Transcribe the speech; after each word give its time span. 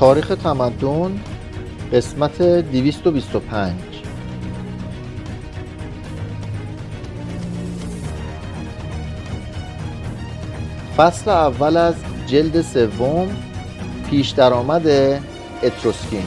تاریخ 0.00 0.28
تمدن 0.42 1.20
قسمت 1.92 2.42
225 2.42 3.72
فصل 10.96 11.30
اول 11.30 11.76
از 11.76 11.94
جلد 12.26 12.60
سوم 12.60 13.28
پیش 14.10 14.30
درآمد 14.30 14.86
اتروسکین. 15.62 16.26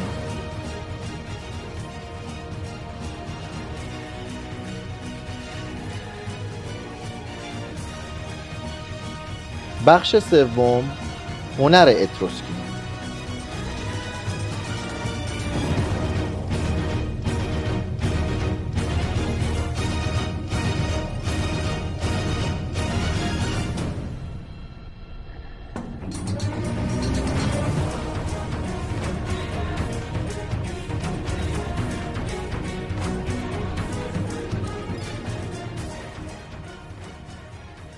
بخش 9.87 10.15
سوم 10.19 10.91
هنر 11.59 11.93
اتروسکین. 12.01 12.52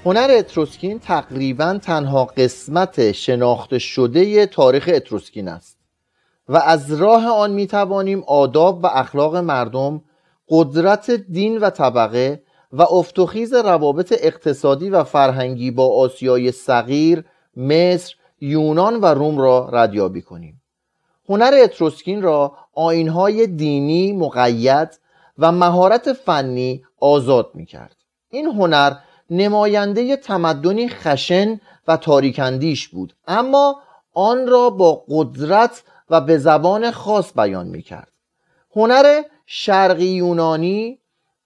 هنر 0.06 0.32
اتروسکین 0.32 1.00
تقریبا 1.00 1.80
تنها 1.84 2.26
قسمت 2.26 3.12
شناخته 3.12 3.80
شده 3.80 4.46
تاریخ 4.46 4.90
اتروسکین 4.94 5.48
است 5.48 5.78
و 6.50 6.58
از 6.58 6.94
راه 6.94 7.28
آن 7.28 7.52
می 7.52 7.68
توانیم 7.68 8.24
آداب 8.28 8.84
و 8.84 8.88
اخلاق 8.88 9.36
مردم 9.36 10.02
قدرت 10.50 11.12
دین 11.12 11.58
و 11.58 11.70
طبقه 11.70 12.44
و 12.72 12.82
افتخیز 12.82 13.54
روابط 13.54 14.14
اقتصادی 14.22 14.90
و 14.90 15.04
فرهنگی 15.04 15.72
با 15.72 15.88
آسیای 15.88 16.52
صغیر، 16.52 17.26
مصر، 17.58 18.16
یونان 18.42 18.96
و 18.96 19.06
روم 19.06 19.38
را 19.38 19.70
ردیابی 19.74 20.22
کنیم. 20.22 20.62
هنر 21.30 21.54
اتروسکین 21.64 22.22
را 22.22 22.54
آینهای 22.74 23.48
دینی 23.48 24.14
مقید 24.14 25.00
و 25.38 25.52
مهارت 25.52 26.14
فنی 26.14 26.84
آزاد 27.00 27.52
می 27.54 27.66
کرد 27.66 27.96
این 28.30 28.46
هنر 28.46 28.94
نماینده 29.30 30.16
تمدنی 30.16 30.90
خشن 30.90 31.60
و 31.88 31.98
تاریکندیش 31.98 32.88
بود. 32.88 33.14
اما 33.28 33.82
آن 34.14 34.48
را 34.48 34.70
با 34.70 35.04
قدرت 35.10 35.84
و 36.10 36.22
به 36.22 36.38
زبان 36.38 36.92
خاص 36.92 37.32
بیان 37.36 37.68
می 37.68 37.82
کرد 37.82 38.12
هنر 38.76 39.22
شرقی 39.46 40.06
یونانی، 40.06 41.00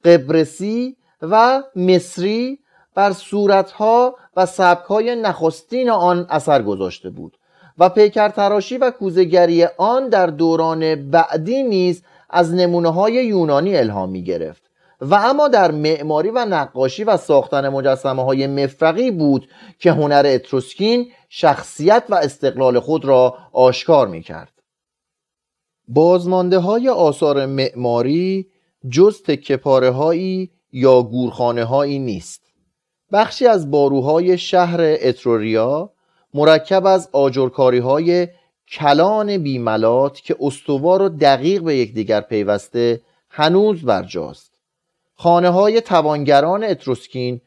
قبرسی 0.05 0.97
و 1.21 1.63
مصری 1.75 2.59
بر 2.95 3.11
صورتها 3.11 4.15
و 4.35 4.45
سبکهای 4.45 5.15
نخستین 5.15 5.89
آن 5.89 6.27
اثر 6.29 6.61
گذاشته 6.61 7.09
بود 7.09 7.37
و 7.77 7.89
پیکر 7.89 8.29
تراشی 8.29 8.77
و 8.77 8.91
کوزگری 8.91 9.65
آن 9.65 10.09
در 10.09 10.27
دوران 10.27 11.09
بعدی 11.09 11.63
نیز 11.63 12.03
از 12.29 12.53
نمونه 12.53 12.89
های 12.89 13.13
یونانی 13.13 13.77
الهام 13.77 14.09
می 14.09 14.23
گرفت 14.23 14.68
و 15.01 15.15
اما 15.15 15.47
در 15.47 15.71
معماری 15.71 16.29
و 16.29 16.45
نقاشی 16.45 17.03
و 17.03 17.17
ساختن 17.17 17.69
مجسمه 17.69 18.23
های 18.23 18.47
مفرقی 18.47 19.11
بود 19.11 19.49
که 19.79 19.91
هنر 19.91 20.23
اتروسکین 20.25 21.11
شخصیت 21.29 22.03
و 22.09 22.15
استقلال 22.15 22.79
خود 22.79 23.05
را 23.05 23.37
آشکار 23.53 24.07
می 24.07 24.21
کرد 24.21 24.53
بازمانده 25.87 26.59
های 26.59 26.89
آثار 26.89 27.45
معماری 27.45 28.47
جز 28.89 29.23
تکپاره 29.23 29.89
هایی 29.89 30.51
یا 30.71 31.03
گورخانه 31.03 31.63
هایی 31.63 31.99
نیست. 31.99 32.41
بخشی 33.11 33.47
از 33.47 33.71
باروهای 33.71 34.37
شهر 34.37 34.79
اتروریا 34.81 35.91
مرکب 36.33 36.85
از 36.85 37.09
آجرکاری 37.11 37.79
های 37.79 38.27
کلان 38.71 39.37
بیملات 39.37 40.21
که 40.21 40.35
استوار 40.39 41.01
و 41.01 41.09
دقیق 41.09 41.63
به 41.63 41.75
یکدیگر 41.75 42.21
پیوسته 42.21 43.01
هنوز 43.29 43.85
برجاست. 43.85 44.48
خانه 45.21 45.49
های 45.49 45.81
توانگران 45.81 46.63
اتروسکین 46.63 47.41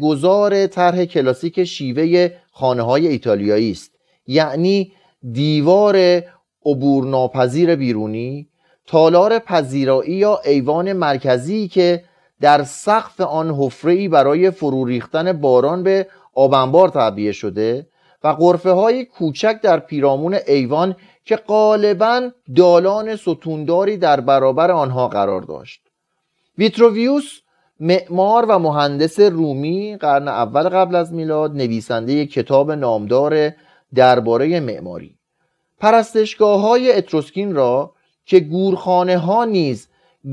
گذار 0.00 0.66
طرح 0.66 1.04
کلاسیک 1.04 1.64
شیوه 1.64 2.30
خانه 2.52 2.82
های 2.82 3.08
ایتالیایی 3.08 3.70
است. 3.70 3.90
یعنی 4.26 4.92
دیوار 5.32 6.22
عبورناپذیر 6.66 7.76
بیرونی 7.76 8.48
تالار 8.86 9.38
پذیرایی 9.38 10.14
یا 10.14 10.40
ایوان 10.44 10.92
مرکزی 10.92 11.68
که 11.68 12.04
در 12.40 12.62
سقف 12.62 13.20
آن 13.20 13.50
حفره 13.50 14.08
برای 14.08 14.50
فرو 14.50 14.84
ریختن 14.84 15.32
باران 15.32 15.82
به 15.82 16.06
آبنبار 16.34 16.88
تعبیه 16.88 17.32
شده 17.32 17.86
و 18.24 18.28
قرفه 18.28 18.70
های 18.70 19.04
کوچک 19.04 19.60
در 19.62 19.78
پیرامون 19.78 20.38
ایوان 20.46 20.96
که 21.24 21.36
غالبا 21.36 22.30
دالان 22.56 23.16
ستونداری 23.16 23.96
در 23.96 24.20
برابر 24.20 24.70
آنها 24.70 25.08
قرار 25.08 25.42
داشت. 25.42 25.91
ویتروویوس 26.58 27.40
معمار 27.80 28.46
و 28.48 28.58
مهندس 28.58 29.20
رومی 29.20 29.96
قرن 29.96 30.28
اول 30.28 30.68
قبل 30.68 30.94
از 30.94 31.12
میلاد 31.12 31.56
نویسنده 31.56 32.26
کتاب 32.26 32.72
نامدار 32.72 33.52
درباره 33.94 34.60
معماری. 34.60 35.14
پرستشگاه 35.78 36.60
های 36.60 36.92
اتروسکین 36.92 37.54
را 37.54 37.94
که 38.26 38.40
گورخانه 38.40 39.18
ها 39.18 39.44
نیز 39.44 39.88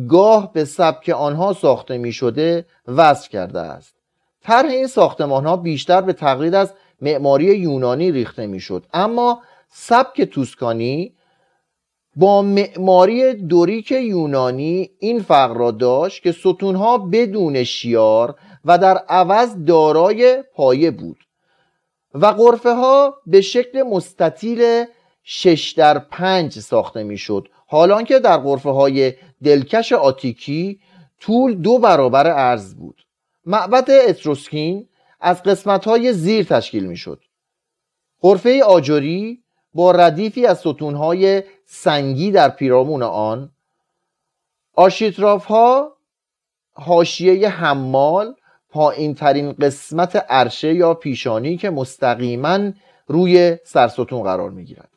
گاه 0.10 0.54
به 0.54 0.66
سبک 0.66 1.10
آنها 1.10 1.54
ساخته 1.54 1.98
می 1.98 2.12
شده 2.12 2.66
وصف 2.88 3.30
کرده 3.30 3.60
است. 3.60 3.96
طرح 4.42 4.70
این 4.70 4.88
ساختمان 4.88 5.46
ها 5.46 5.58
بیشتر 5.58 6.02
به 6.02 6.14
تقلید 6.14 6.56
از 6.56 6.74
معماری 7.02 7.46
یونانی 7.46 8.12
ریخته 8.12 8.48
می 8.48 8.60
شد 8.60 8.86
اما 8.94 9.42
سبک 9.70 10.22
توسکانی 10.22 11.14
با 12.16 12.42
معماری 12.42 13.34
دوریک 13.34 13.92
یونانی 13.92 14.90
این 15.00 15.20
فرق 15.22 15.58
را 15.58 15.72
داشت 15.72 16.24
که 16.24 16.32
ستونها 16.32 16.98
بدون 16.98 17.64
شیار 17.64 18.36
و 18.66 18.78
در 18.78 18.98
عوض 18.98 19.66
دارای 19.66 20.44
پایه 20.54 20.92
بود 20.92 21.18
و 22.14 22.26
قرفه 22.26 22.74
ها 22.74 23.18
به 23.26 23.42
شکل 23.42 23.84
مستطیل 23.84 24.86
شش 25.24 25.74
در 25.78 26.00
پنج 26.00 26.60
ساخته 26.60 27.04
می‌شد. 27.04 27.48
حالان 27.68 28.04
که 28.04 28.20
در 28.20 28.38
قرفه 28.38 28.70
های 28.70 29.14
دلکش 29.44 29.94
آتیکی 29.94 30.80
طول 31.20 31.56
دو 31.56 31.80
برابر 31.80 32.28
عرض 32.28 32.76
بود. 32.76 33.02
معبد 33.46 33.92
اتروسکین 34.08 34.90
از 35.20 35.44
قسمت 35.44 35.86
های 35.86 36.14
زیر 36.14 36.46
تشکیل 36.46 36.86
می 36.86 36.98
شد 36.98 37.22
قرفه 38.20 38.64
آجوری 38.64 39.44
با 39.74 39.92
ردیفی 39.92 40.46
از 40.46 40.60
ستونهای 40.60 41.44
سنگی 41.66 42.32
در 42.32 42.50
پیرامون 42.50 43.04
آن 43.04 43.52
آشیتراف 44.76 45.46
ها 45.46 45.92
حاشیه 46.74 47.50
حمال 47.50 48.36
پایین 48.70 49.16
ترین 49.16 49.52
قسمت 49.52 50.26
عرشه 50.30 50.74
یا 50.74 50.94
پیشانی 50.94 51.58
که 51.58 51.70
مستقیما 51.70 52.60
روی 53.08 53.58
سرستون 53.64 54.24
قرار 54.24 54.50
می 54.50 54.66
گیرد 54.66 54.90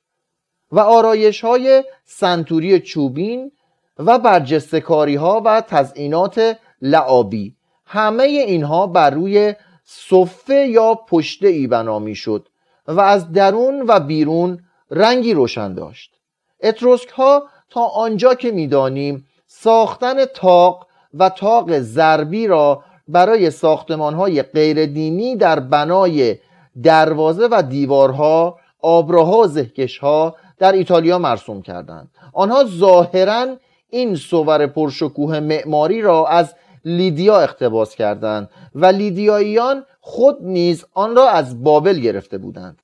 و 0.72 0.80
آرایش 0.80 1.40
های 1.40 1.84
سنتوری 2.04 2.80
چوبین 2.80 3.52
و 3.98 4.18
برجستکاری 4.18 5.14
ها 5.14 5.42
و 5.44 5.60
تزئینات 5.60 6.58
لعابی. 6.82 7.56
همه 7.86 8.22
اینها 8.22 8.86
بر 8.86 9.10
روی 9.10 9.54
صفه 9.84 10.54
یا 10.54 10.94
پشته 10.94 11.48
ای 11.48 11.66
بنا 11.66 12.14
شد 12.14 12.48
و 12.88 13.00
از 13.00 13.32
درون 13.32 13.84
و 13.88 14.00
بیرون 14.00 14.64
رنگی 14.92 15.34
روشن 15.34 15.74
داشت. 15.74 16.14
اتروسک 16.62 17.08
ها 17.08 17.42
تا 17.70 17.80
آنجا 17.80 18.34
که 18.34 18.50
می‌دانیم 18.50 19.26
ساختن 19.46 20.24
تاق 20.24 20.86
و 21.14 21.28
تاق 21.28 21.78
ضربی 21.78 22.46
را 22.46 22.84
برای 23.08 23.50
ساختمان 23.50 24.14
های 24.14 24.42
غیر 24.42 24.86
دینی 24.86 25.36
در 25.36 25.60
بنای 25.60 26.36
دروازه 26.82 27.48
و 27.50 27.62
دیوارها 27.62 28.58
آبراها 28.80 29.40
و 29.40 29.86
ها 30.00 30.36
در 30.58 30.72
ایتالیا 30.72 31.18
مرسوم 31.18 31.62
کردند. 31.62 32.10
آنها 32.32 32.64
ظاهرا 32.64 33.46
این 33.90 34.16
صور 34.16 34.66
پرشکوه 34.66 35.40
معماری 35.40 36.02
را 36.02 36.26
از 36.26 36.54
لیدیا 36.84 37.40
اقتباس 37.40 37.94
کردند 37.94 38.50
و 38.74 38.86
لیدیاییان 38.86 39.84
خود 40.00 40.36
نیز 40.40 40.84
آن 40.94 41.16
را 41.16 41.28
از 41.28 41.64
بابل 41.64 41.98
گرفته 41.98 42.38
بودند. 42.38 42.81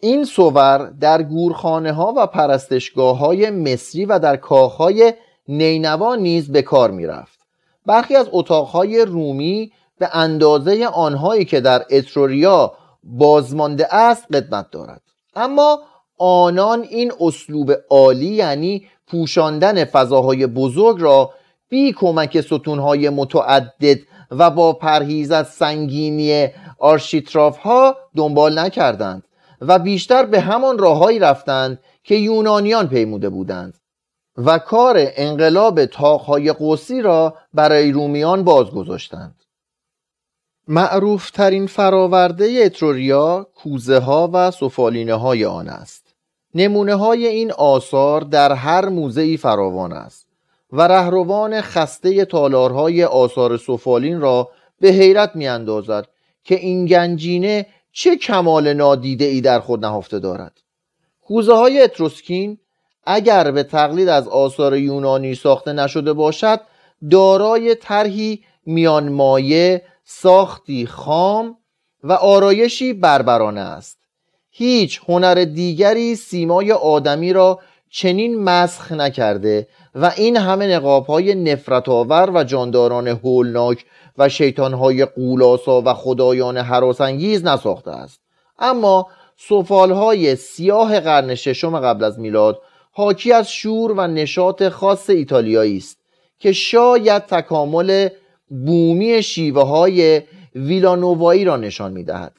این 0.00 0.24
صور 0.24 0.90
در 1.00 1.22
گورخانه 1.22 1.92
ها 1.92 2.14
و 2.16 2.26
پرستشگاه 2.26 3.18
های 3.18 3.50
مصری 3.50 4.04
و 4.04 4.18
در 4.18 4.36
کاخهای 4.36 5.12
نینوا 5.48 6.14
نیز 6.14 6.52
به 6.52 6.62
کار 6.62 6.90
می 6.90 7.06
رفت 7.06 7.38
برخی 7.86 8.16
از 8.16 8.28
اتاقهای 8.32 9.04
رومی 9.04 9.72
به 9.98 10.08
اندازه 10.12 10.86
آنهایی 10.86 11.44
که 11.44 11.60
در 11.60 11.84
اتروریا 11.90 12.72
بازمانده 13.04 13.94
است 13.94 14.26
قدمت 14.32 14.70
دارد. 14.70 15.02
اما 15.36 15.78
آنان 16.18 16.82
این 16.82 17.12
اسلوب 17.20 17.72
عالی 17.90 18.26
یعنی 18.26 18.86
پوشاندن 19.06 19.84
فضاهای 19.84 20.46
بزرگ 20.46 21.00
را 21.00 21.30
بی 21.68 21.92
کمک 21.92 22.40
ستونهای 22.40 23.08
متعدد 23.08 23.98
و 24.30 24.50
با 24.50 24.72
پرهیز 24.72 25.30
از 25.30 25.48
سنگینی 25.48 26.48
آرشیتراف 26.78 27.56
ها 27.56 27.96
دنبال 28.16 28.58
نکردند. 28.58 29.22
و 29.60 29.78
بیشتر 29.78 30.26
به 30.26 30.40
همان 30.40 30.78
راههایی 30.78 31.18
رفتند 31.18 31.78
که 32.04 32.14
یونانیان 32.14 32.88
پیموده 32.88 33.28
بودند 33.28 33.78
و 34.36 34.58
کار 34.58 34.96
انقلاب 34.98 35.84
تاقهای 35.84 36.52
قوسی 36.52 37.02
را 37.02 37.34
برای 37.54 37.92
رومیان 37.92 38.44
بازگذاشتند. 38.44 39.44
معروف 40.68 41.30
ترین 41.30 41.66
فراورده 41.66 42.62
اتروریا 42.64 43.46
کوزه 43.54 43.98
ها 43.98 44.30
و 44.32 44.50
سفالینه 44.50 45.14
های 45.14 45.44
آن 45.44 45.68
است. 45.68 46.14
نمونه 46.54 46.94
های 46.94 47.26
این 47.26 47.52
آثار 47.52 48.20
در 48.20 48.52
هر 48.52 48.88
موزه 48.88 49.36
فراوان 49.36 49.92
است 49.92 50.26
و 50.72 50.82
رهروان 50.82 51.60
خسته 51.60 52.24
تالارهای 52.24 53.04
آثار 53.04 53.56
سفالین 53.56 54.20
را 54.20 54.50
به 54.80 54.88
حیرت 54.88 55.36
می 55.36 55.48
اندازد 55.48 56.06
که 56.44 56.54
این 56.54 56.86
گنجینه 56.86 57.66
چه 57.96 58.16
کمال 58.16 58.72
نادیده 58.72 59.24
ای 59.24 59.40
در 59.40 59.60
خود 59.60 59.84
نهفته 59.84 60.18
دارد؟ 60.18 60.60
کوزه 61.20 61.54
های 61.54 61.82
اتروسکین 61.82 62.58
اگر 63.06 63.50
به 63.50 63.62
تقلید 63.62 64.08
از 64.08 64.28
آثار 64.28 64.76
یونانی 64.76 65.34
ساخته 65.34 65.72
نشده 65.72 66.12
باشد 66.12 66.60
دارای 67.10 67.74
طرحی 67.74 68.44
میانمایه 68.66 69.82
ساختی 70.04 70.86
خام 70.86 71.56
و 72.02 72.12
آرایشی 72.12 72.92
بربرانه 72.92 73.60
است. 73.60 73.98
هیچ 74.50 75.00
هنر 75.08 75.34
دیگری 75.34 76.14
سیمای 76.14 76.72
آدمی 76.72 77.32
را 77.32 77.60
چنین 77.96 78.42
مسخ 78.42 78.92
نکرده 78.92 79.68
و 79.94 80.12
این 80.16 80.36
همه 80.36 80.66
نقاب 80.66 81.06
های 81.06 81.34
نفرت 81.34 81.88
آور 81.88 82.30
و 82.34 82.44
جانداران 82.44 83.08
هولناک 83.08 83.84
و 84.18 84.28
شیطان 84.28 84.74
های 84.74 85.04
قولاسا 85.04 85.82
و 85.82 85.94
خدایان 85.94 86.58
حراسانگیز 86.58 87.44
نساخته 87.44 87.90
است 87.90 88.20
اما 88.58 89.06
سفال 89.36 89.90
های 89.90 90.36
سیاه 90.36 91.00
قرن 91.00 91.34
ششم 91.34 91.80
قبل 91.80 92.04
از 92.04 92.18
میلاد 92.18 92.62
حاکی 92.92 93.32
از 93.32 93.50
شور 93.50 93.92
و 93.92 94.06
نشاط 94.06 94.68
خاص 94.68 95.10
ایتالیایی 95.10 95.76
است 95.76 95.98
که 96.38 96.52
شاید 96.52 97.26
تکامل 97.26 98.08
بومی 98.48 99.22
شیوه 99.22 99.62
های 99.62 100.22
ویلانووایی 100.54 101.44
را 101.44 101.56
نشان 101.56 101.92
می 101.92 102.04
دهد. 102.04 102.36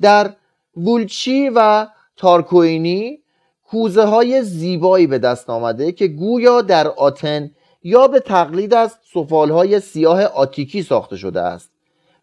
در 0.00 0.34
بولچی 0.74 1.50
و 1.54 1.86
تارکوینی 2.16 3.21
کوزه 3.72 4.04
های 4.04 4.42
زیبایی 4.42 5.06
به 5.06 5.18
دست 5.18 5.50
آمده 5.50 5.92
که 5.92 6.08
گویا 6.08 6.62
در 6.62 6.88
آتن 6.88 7.50
یا 7.82 8.08
به 8.08 8.20
تقلید 8.20 8.74
از 8.74 8.98
سفال 9.14 9.50
های 9.50 9.80
سیاه 9.80 10.24
آتیکی 10.24 10.82
ساخته 10.82 11.16
شده 11.16 11.40
است. 11.40 11.70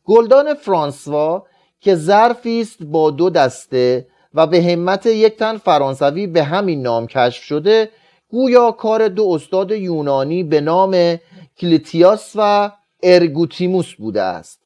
گلدان 0.06 0.54
فرانسوا 0.54 1.46
که 1.82 1.96
ظرفی 1.96 2.62
است 2.62 2.84
با 2.84 3.12
دو 3.12 3.30
دسته 3.30 4.08
و 4.34 4.48
به 4.48 4.64
همت 4.64 5.06
یک 5.06 5.38
تن 5.38 5.58
فرانسوی 5.58 6.28
به 6.28 6.44
همین 6.44 6.82
نام 6.82 7.08
کشف 7.08 7.44
شده 7.44 7.90
گویا 8.30 8.72
کار 8.72 9.08
دو 9.08 9.30
استاد 9.30 9.72
یونانی 9.72 10.44
به 10.44 10.62
نام 10.62 11.18
کلیتیاس 11.58 12.32
و 12.36 12.72
ارگوتیموس 13.04 13.96
بوده 13.96 14.22
است. 14.22 14.60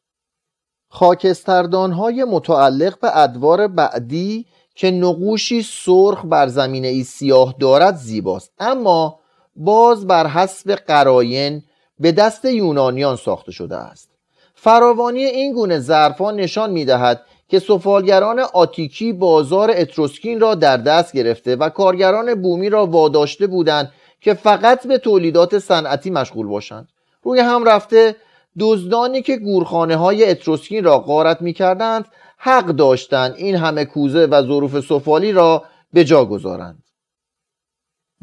های 1.71 2.23
متعلق 2.23 2.99
به 2.99 3.17
ادوار 3.17 3.67
بعدی 3.67 4.45
که 4.75 4.91
نقوشی 4.91 5.61
سرخ 5.61 6.25
بر 6.25 6.47
زمینه 6.47 6.87
ای 6.87 7.03
سیاه 7.03 7.55
دارد 7.59 7.95
زیباست. 7.95 8.51
اما 8.59 9.19
باز 9.55 10.07
بر 10.07 10.27
حسب 10.27 10.75
قراین 10.75 11.63
به 11.99 12.11
دست 12.11 12.45
یونانیان 12.45 13.15
ساخته 13.15 13.51
شده 13.51 13.75
است. 13.75 14.09
فراوانی 14.55 15.23
این 15.23 15.53
گونه 15.53 15.79
ظرفان 15.79 16.35
نشان 16.35 16.71
می 16.71 16.85
دهد 16.85 17.21
که 17.47 17.59
سفالگران 17.59 18.39
آتیکی 18.39 19.13
بازار 19.13 19.71
اتروسکین 19.75 20.39
را 20.39 20.55
در 20.55 20.77
دست 20.77 21.13
گرفته 21.13 21.55
و 21.55 21.69
کارگران 21.69 22.41
بومی 22.41 22.69
را 22.69 22.85
واداشته 22.85 23.47
بودند 23.47 23.91
که 24.21 24.33
فقط 24.33 24.87
به 24.87 24.97
تولیدات 24.97 25.59
صنعتی 25.59 26.09
مشغول 26.09 26.47
باشند. 26.47 26.87
روی 27.23 27.39
هم 27.39 27.63
رفته 27.63 28.15
دزدانی 28.59 29.21
که 29.21 29.37
گورخانه 29.37 29.95
های 29.95 30.29
اتروسکین 30.29 30.83
را 30.83 30.99
غارت 30.99 31.41
می 31.41 31.53
کردند 31.53 32.05
حق 32.45 32.65
داشتند 32.65 33.33
این 33.37 33.55
همه 33.55 33.85
کوزه 33.85 34.25
و 34.25 34.41
ظروف 34.41 34.79
سفالی 34.79 35.31
را 35.31 35.63
به 35.93 36.03
جا 36.03 36.25
گذارند. 36.25 36.83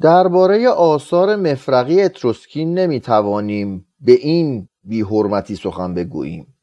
درباره 0.00 0.68
آثار 0.68 1.36
مفرقی 1.36 2.08
نمی 2.56 3.00
توانیم 3.00 3.86
به 4.00 4.12
این 4.12 4.68
بیحرمتی 4.84 5.56
سخن 5.56 5.94
بگوییم. 5.94 6.54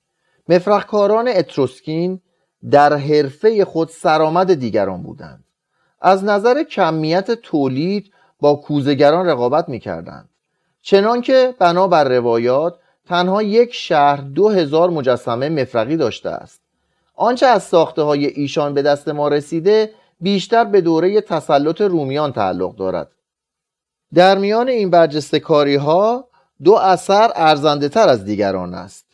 مفرقکاران 0.49 1.27
اتروسکین 1.27 2.21
در 2.71 2.93
حرفه 2.93 3.65
خود 3.65 3.89
سرآمد 3.89 4.53
دیگران 4.53 5.03
بودند. 5.03 5.43
از 6.01 6.23
نظر 6.23 6.63
کمیت 6.63 7.31
تولید 7.31 8.11
با 8.39 8.55
کوزگران 8.55 9.25
رقابت 9.25 9.69
می 9.69 9.79
کردند 9.79 10.29
چنان 10.81 11.21
که 11.21 11.55
بنابر 11.59 12.03
روایات 12.03 12.79
تنها 13.05 13.43
یک 13.43 13.73
شهر 13.73 14.17
دو 14.21 14.49
هزار 14.49 14.89
مجسمه 14.89 15.49
مفرقی 15.49 15.97
داشته 15.97 16.29
است. 16.29 16.66
آنچه 17.17 17.45
از 17.45 17.63
ساخته 17.63 18.01
های 18.01 18.25
ایشان 18.25 18.73
به 18.73 18.81
دست 18.81 19.07
ما 19.07 19.27
رسیده 19.27 19.91
بیشتر 20.21 20.63
به 20.63 20.81
دوره 20.81 21.21
تسلط 21.21 21.81
رومیان 21.81 22.33
تعلق 22.33 22.75
دارد. 22.75 23.11
در 24.13 24.37
میان 24.37 24.67
این 24.67 24.89
برجسته 24.89 25.39
کاری 25.39 25.75
ها 25.75 26.27
دو 26.63 26.73
اثر 26.73 27.31
ارزنده 27.35 27.89
تر 27.89 28.09
از 28.09 28.25
دیگران 28.25 28.73
است. 28.73 29.05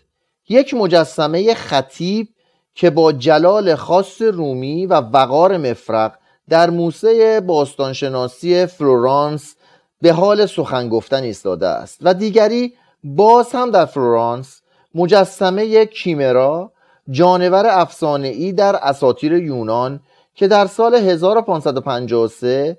یک 0.49 0.73
مجسمه 0.73 1.53
خطیب 1.53 2.27
که 2.75 2.89
با 2.89 3.11
جلال 3.11 3.75
خاص 3.75 4.21
رومی 4.21 4.85
و 4.85 4.93
وقار 4.93 5.57
مفرق 5.57 6.13
در 6.49 6.69
موزه 6.69 7.41
باستانشناسی 7.41 8.65
فلورانس 8.65 9.55
به 10.01 10.11
حال 10.11 10.45
سخن 10.45 10.89
گفتن 10.89 11.23
ایستاده 11.23 11.67
است 11.67 11.99
و 12.01 12.13
دیگری 12.13 12.73
باز 13.03 13.51
هم 13.51 13.71
در 13.71 13.85
فلورانس 13.85 14.61
مجسمه 14.95 15.85
کیمرا 15.85 16.72
جانور 17.09 17.65
افسانه 17.67 18.27
ای 18.27 18.51
در 18.51 18.75
اساطیر 18.75 19.33
یونان 19.33 19.99
که 20.35 20.47
در 20.47 20.67
سال 20.67 20.95
1553 20.95 22.77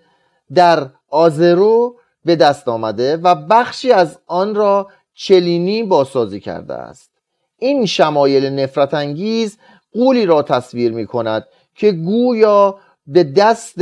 در 0.54 0.90
آزرو 1.10 1.96
به 2.24 2.36
دست 2.36 2.68
آمده 2.68 3.16
و 3.16 3.34
بخشی 3.34 3.92
از 3.92 4.18
آن 4.26 4.54
را 4.54 4.88
چلینی 5.14 5.82
بازسازی 5.82 6.40
کرده 6.40 6.74
است. 6.74 7.10
این 7.58 7.86
شمایل 7.86 8.46
نفرت 8.46 8.94
انگیز 8.94 9.58
قولی 9.92 10.26
را 10.26 10.42
تصویر 10.42 10.92
می 10.92 11.06
کند 11.06 11.46
که 11.74 11.92
گویا 11.92 12.78
به 13.06 13.24
دست 13.24 13.78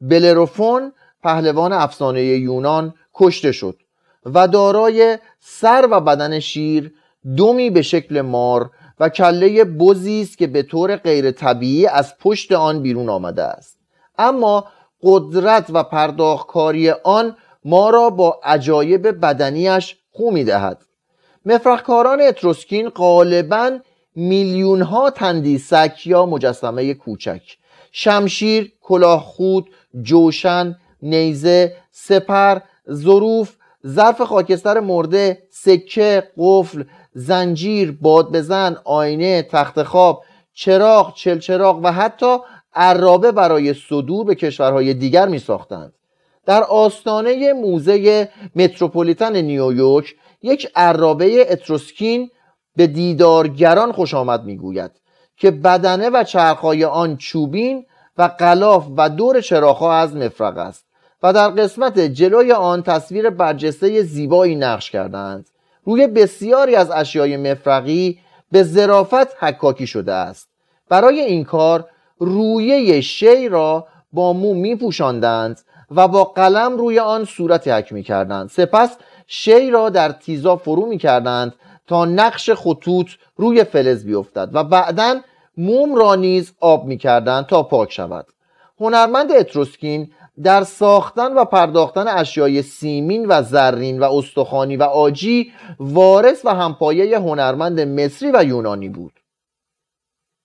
بلروفون 0.00 0.92
پهلوان 1.22 1.72
افسانه 1.72 2.22
یونان 2.22 2.94
کشته 3.14 3.52
شد 3.52 3.78
و 4.26 4.48
دارای 4.48 5.18
سر 5.40 5.88
و 5.90 6.00
بدن 6.00 6.40
شیر 6.40 6.94
دومی 7.36 7.70
به 7.70 7.82
شکل 7.82 8.20
مار 8.20 8.70
و 9.00 9.08
کله 9.08 9.64
بزی 9.64 10.22
است 10.22 10.38
که 10.38 10.46
به 10.46 10.62
طور 10.62 10.96
غیر 10.96 11.30
طبیعی 11.30 11.86
از 11.86 12.18
پشت 12.18 12.52
آن 12.52 12.82
بیرون 12.82 13.08
آمده 13.08 13.42
است. 13.42 13.78
اما 14.18 14.64
قدرت 15.02 15.66
و 15.70 15.82
پرداختکاری 15.82 16.90
آن 16.90 17.36
ما 17.64 17.90
را 17.90 18.10
با 18.10 18.40
عجایب 18.44 19.20
بدنیش 19.20 19.96
خو 20.10 20.30
می 20.30 20.44
دهد. 20.44 20.82
مفرخکاران 21.46 22.20
اتروسکین 22.20 22.88
غالبا 22.88 23.78
میلیون 24.14 24.82
ها 24.82 25.10
تندیسک 25.10 26.06
یا 26.06 26.26
مجسمه 26.26 26.94
کوچک. 26.94 27.42
شمشیر، 27.92 28.72
کلاه 28.80 29.20
خود، 29.20 29.70
جوشن، 30.02 30.76
نیزه، 31.02 31.76
سپر، 31.90 32.58
ظروف، 32.90 33.56
ظرف 33.86 34.22
خاکستر 34.22 34.80
مرده، 34.80 35.42
سکه، 35.50 36.22
قفل، 36.38 36.84
زنجیر، 37.14 37.98
باد 38.00 38.32
بزن، 38.32 38.76
آینه، 38.84 39.42
تخت 39.42 39.82
خواب، 39.82 40.24
چراغ، 40.54 41.14
چلچراغ 41.14 41.80
و 41.82 41.92
حتی 41.92 42.36
عرابه 42.74 43.32
برای 43.32 43.74
صدور 43.74 44.24
به 44.24 44.34
کشورهای 44.34 44.94
دیگر 44.94 45.28
می 45.28 45.38
ساختند. 45.38 45.92
در 46.46 46.62
آستانه 46.62 47.52
موزه 47.52 48.28
متروپولیتن 48.56 49.36
نیویورک 49.36 50.14
یک 50.42 50.68
عرابه 50.76 51.52
اتروسکین 51.52 52.30
به 52.76 52.86
دیدارگران 52.86 53.92
خوش 53.92 54.14
آمد 54.14 54.44
می‌گوید 54.44 54.90
که 55.36 55.50
بدنه 55.50 56.10
و 56.10 56.24
چرخهای 56.24 56.84
آن 56.84 57.16
چوبین 57.16 57.86
و 58.18 58.30
قلاف 58.38 58.86
و 58.96 59.08
دور 59.08 59.40
چراغها 59.40 59.94
از 59.94 60.16
مفرق 60.16 60.58
است 60.58 60.84
و 61.24 61.32
در 61.32 61.48
قسمت 61.48 61.98
جلوی 61.98 62.52
آن 62.52 62.82
تصویر 62.82 63.30
برجسته 63.30 64.02
زیبایی 64.02 64.54
نقش 64.54 64.90
کردند. 64.90 65.46
روی 65.84 66.06
بسیاری 66.06 66.76
از 66.76 66.90
اشیای 66.90 67.36
مفرقی 67.36 68.18
به 68.52 68.62
ظرافت 68.62 69.44
حکاکی 69.44 69.86
شده 69.86 70.12
است. 70.12 70.48
برای 70.88 71.20
این 71.20 71.44
کار 71.44 71.84
رویه 72.18 73.00
شی 73.00 73.48
را 73.48 73.86
با 74.12 74.32
مو 74.32 74.54
می 74.54 74.78
و 75.90 76.08
با 76.08 76.24
قلم 76.24 76.76
روی 76.76 76.98
آن 76.98 77.24
صورت 77.24 77.68
حک 77.68 77.92
می 77.92 78.02
کردند 78.02 78.48
سپس 78.48 78.96
شی 79.26 79.70
را 79.70 79.88
در 79.88 80.12
تیزا 80.12 80.56
فرو 80.56 80.86
می 80.86 80.98
کردند 80.98 81.54
تا 81.86 82.04
نقش 82.04 82.50
خطوط 82.50 83.10
روی 83.36 83.64
فلز 83.64 84.04
بیفتد 84.04 84.50
و 84.52 84.64
بعدا 84.64 85.20
موم 85.56 85.94
را 85.94 86.14
نیز 86.14 86.52
آب 86.60 86.84
می 86.84 86.98
کردند 86.98 87.46
تا 87.46 87.62
پاک 87.62 87.92
شود. 87.92 88.26
هنرمند 88.80 89.32
اتروسکین 89.32 90.10
در 90.42 90.64
ساختن 90.64 91.34
و 91.34 91.44
پرداختن 91.44 92.08
اشیای 92.08 92.62
سیمین 92.62 93.26
و 93.28 93.42
زرین 93.42 94.00
و 94.00 94.12
استخوانی 94.12 94.76
و 94.76 94.82
آجی 94.82 95.52
وارث 95.78 96.44
و 96.44 96.54
همپایه 96.54 97.18
هنرمند 97.18 97.80
مصری 97.80 98.30
و 98.34 98.44
یونانی 98.44 98.88
بود. 98.88 99.12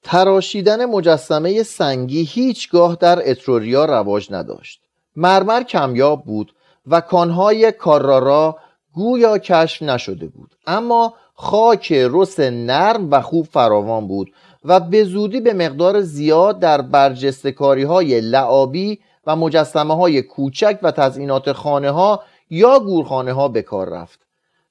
تراشیدن 0.03 0.85
مجسمه 0.85 1.63
سنگی 1.63 2.23
هیچگاه 2.23 2.97
در 2.99 3.29
اتروریا 3.29 3.85
رواج 3.85 4.27
نداشت. 4.31 4.81
مرمر 5.15 5.63
کمیاب 5.63 6.23
بود 6.25 6.55
و 6.87 7.01
کانهای 7.01 7.71
کارارا 7.71 8.57
گویا 8.93 9.37
کشف 9.37 9.81
نشده 9.81 10.27
بود. 10.27 10.55
اما 10.67 11.13
خاک 11.33 11.91
رس 11.91 12.39
نرم 12.39 13.11
و 13.11 13.21
خوب 13.21 13.45
فراوان 13.45 14.07
بود 14.07 14.31
و 14.65 14.79
به 14.79 15.03
زودی 15.03 15.41
به 15.41 15.53
مقدار 15.53 16.01
زیاد 16.01 16.59
در 16.59 16.81
برجستکاری 16.81 17.83
های 17.83 18.21
لعابی 18.21 18.99
و 19.27 19.35
مجسمه 19.35 19.95
های 19.95 20.21
کوچک 20.21 20.79
و 20.83 20.91
تزئینات 20.91 21.51
خانه 21.51 21.91
ها 21.91 22.23
یا 22.49 22.79
گورخانه 22.79 23.33
ها 23.33 23.47
به 23.47 23.61
کار 23.61 23.89
رفت. 23.89 24.19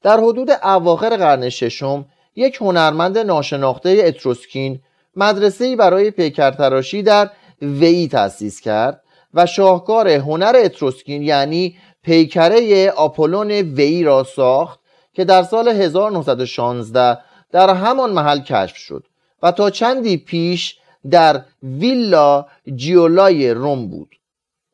در 0.02 0.21
حدود 0.21 0.50
اواخر 0.50 1.17
قرن 1.17 1.49
ششم 1.49 2.07
یک 2.37 2.59
هنرمند 2.61 3.19
ناشناخته 3.19 4.02
اتروسکین 4.05 4.81
مدرسه 5.17 5.76
برای 5.76 6.11
پیکرتراشی 6.11 7.02
در 7.02 7.31
وی 7.62 8.09
تأسیس 8.09 8.61
کرد 8.61 9.02
و 9.35 9.47
شاهکار 9.47 10.09
هنر 10.09 10.52
اتروسکین 10.64 11.23
یعنی 11.23 11.76
پیکره 12.02 12.90
آپولون 12.90 13.50
وی 13.50 14.02
را 14.02 14.25
ساخت 14.25 14.81
که 15.12 15.25
در 15.25 15.43
سال 15.43 15.69
1916 15.69 17.19
در 17.52 17.75
همان 17.75 18.12
محل 18.12 18.40
کشف 18.40 18.76
شد 18.76 19.05
و 19.43 19.52
تا 19.52 19.71
چندی 19.71 20.17
پیش 20.17 20.78
در 21.11 21.45
ویلا 21.62 22.47
جیولای 22.75 23.50
روم 23.50 23.88
بود. 23.88 24.18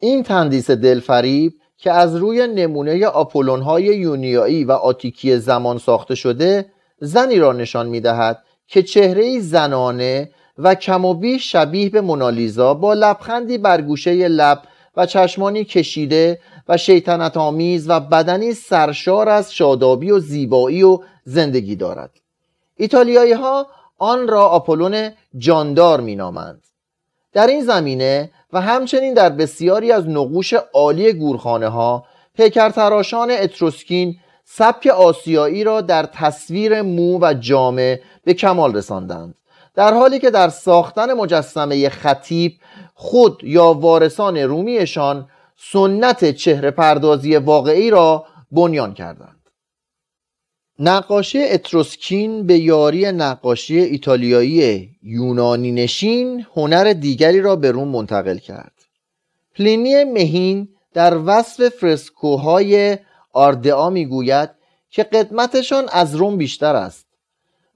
این 0.05 0.23
تندیس 0.23 0.71
دلفریب 0.71 1.53
که 1.79 1.93
از 1.93 2.17
روی 2.17 2.47
نمونه 2.47 3.07
آپولون 3.07 3.63
های 3.63 3.85
یونیایی 3.85 4.65
و 4.65 4.73
آتیکی 4.73 5.37
زمان 5.37 5.79
ساخته 5.79 6.15
شده 6.15 6.67
زنی 7.01 7.39
را 7.39 7.53
نشان 7.53 7.87
می 7.87 8.01
دهد 8.01 8.43
که 8.67 8.83
چهره 8.83 9.41
زنانه 9.41 10.31
و 10.59 10.75
کم 10.75 11.05
و 11.05 11.15
بیش 11.15 11.53
شبیه 11.53 11.91
به 11.91 12.01
مونالیزا 12.01 12.75
با 12.75 12.95
لبخندی 12.95 13.59
بر 13.59 13.81
گوشه 13.81 14.29
لب 14.29 14.63
و 14.97 15.07
چشمانی 15.07 15.65
کشیده 15.65 16.39
و 16.69 16.77
شیطنت 16.77 17.37
آمیز 17.37 17.91
و 17.91 18.01
بدنی 18.01 18.55
سرشار 18.55 19.29
از 19.29 19.55
شادابی 19.55 20.11
و 20.11 20.19
زیبایی 20.19 20.83
و 20.83 20.99
زندگی 21.25 21.77
دارد. 21.77 22.11
ایتالیایی 22.77 23.33
ها 23.33 23.67
آن 23.99 24.29
را 24.29 24.49
آپولون 24.49 25.11
جاندار 25.39 26.01
مینامند. 26.01 26.65
در 27.33 27.47
این 27.47 27.65
زمینه 27.65 28.31
و 28.55 28.61
همچنین 28.61 29.15
در 29.15 29.31
بسیاری 29.31 29.93
از 29.93 30.09
نقوش 30.09 30.55
عالی 30.75 31.13
گورخانه 31.13 31.69
ها 31.69 32.05
پیکرتراشان 32.37 33.31
اتروسکین 33.31 34.17
سبک 34.45 34.87
آسیایی 34.87 35.65
را 35.65 35.81
در 35.81 36.03
تصویر 36.03 36.83
مو 36.83 37.19
و 37.23 37.35
جامه 37.35 38.01
به 38.25 38.35
کمال 38.35 38.77
رساندند. 38.77 39.35
در 39.75 39.95
حالی 39.95 40.19
که 40.19 40.31
در 40.31 40.49
ساختن 40.49 41.13
مجسمه 41.13 41.89
خطیب 41.89 42.53
خود 42.95 43.41
یا 43.45 43.73
وارثان 43.73 44.37
رومیشان 44.37 45.29
سنت 45.73 46.31
چهره 46.31 46.71
پردازی 46.71 47.37
واقعی 47.37 47.91
را 47.91 48.25
بنیان 48.53 48.95
کردند. 48.95 49.44
نقاشی 50.79 51.45
اتروسکین 51.45 52.47
به 52.47 52.59
یاری 52.59 53.13
نقاشی 53.13 53.79
ایتالیایی 53.79 54.91
یونانی 55.03 55.73
نشین 55.73 56.47
هنر 56.57 56.93
دیگری 56.93 57.41
را 57.41 57.57
به 57.57 57.71
روم 57.71 57.89
منتقل 57.89 58.39
کرد 58.39 58.73
پلینی 59.55 60.05
مهین 60.05 60.69
در 60.95 61.19
وصف 61.27 61.69
فرسکوهای 61.69 62.99
آردعا 63.33 63.91
می‌گوید 63.91 64.51
که 64.91 65.03
قدمتشان 65.03 65.89
از 65.93 66.15
روم 66.15 66.37
بیشتر 66.37 66.77
است 66.77 67.07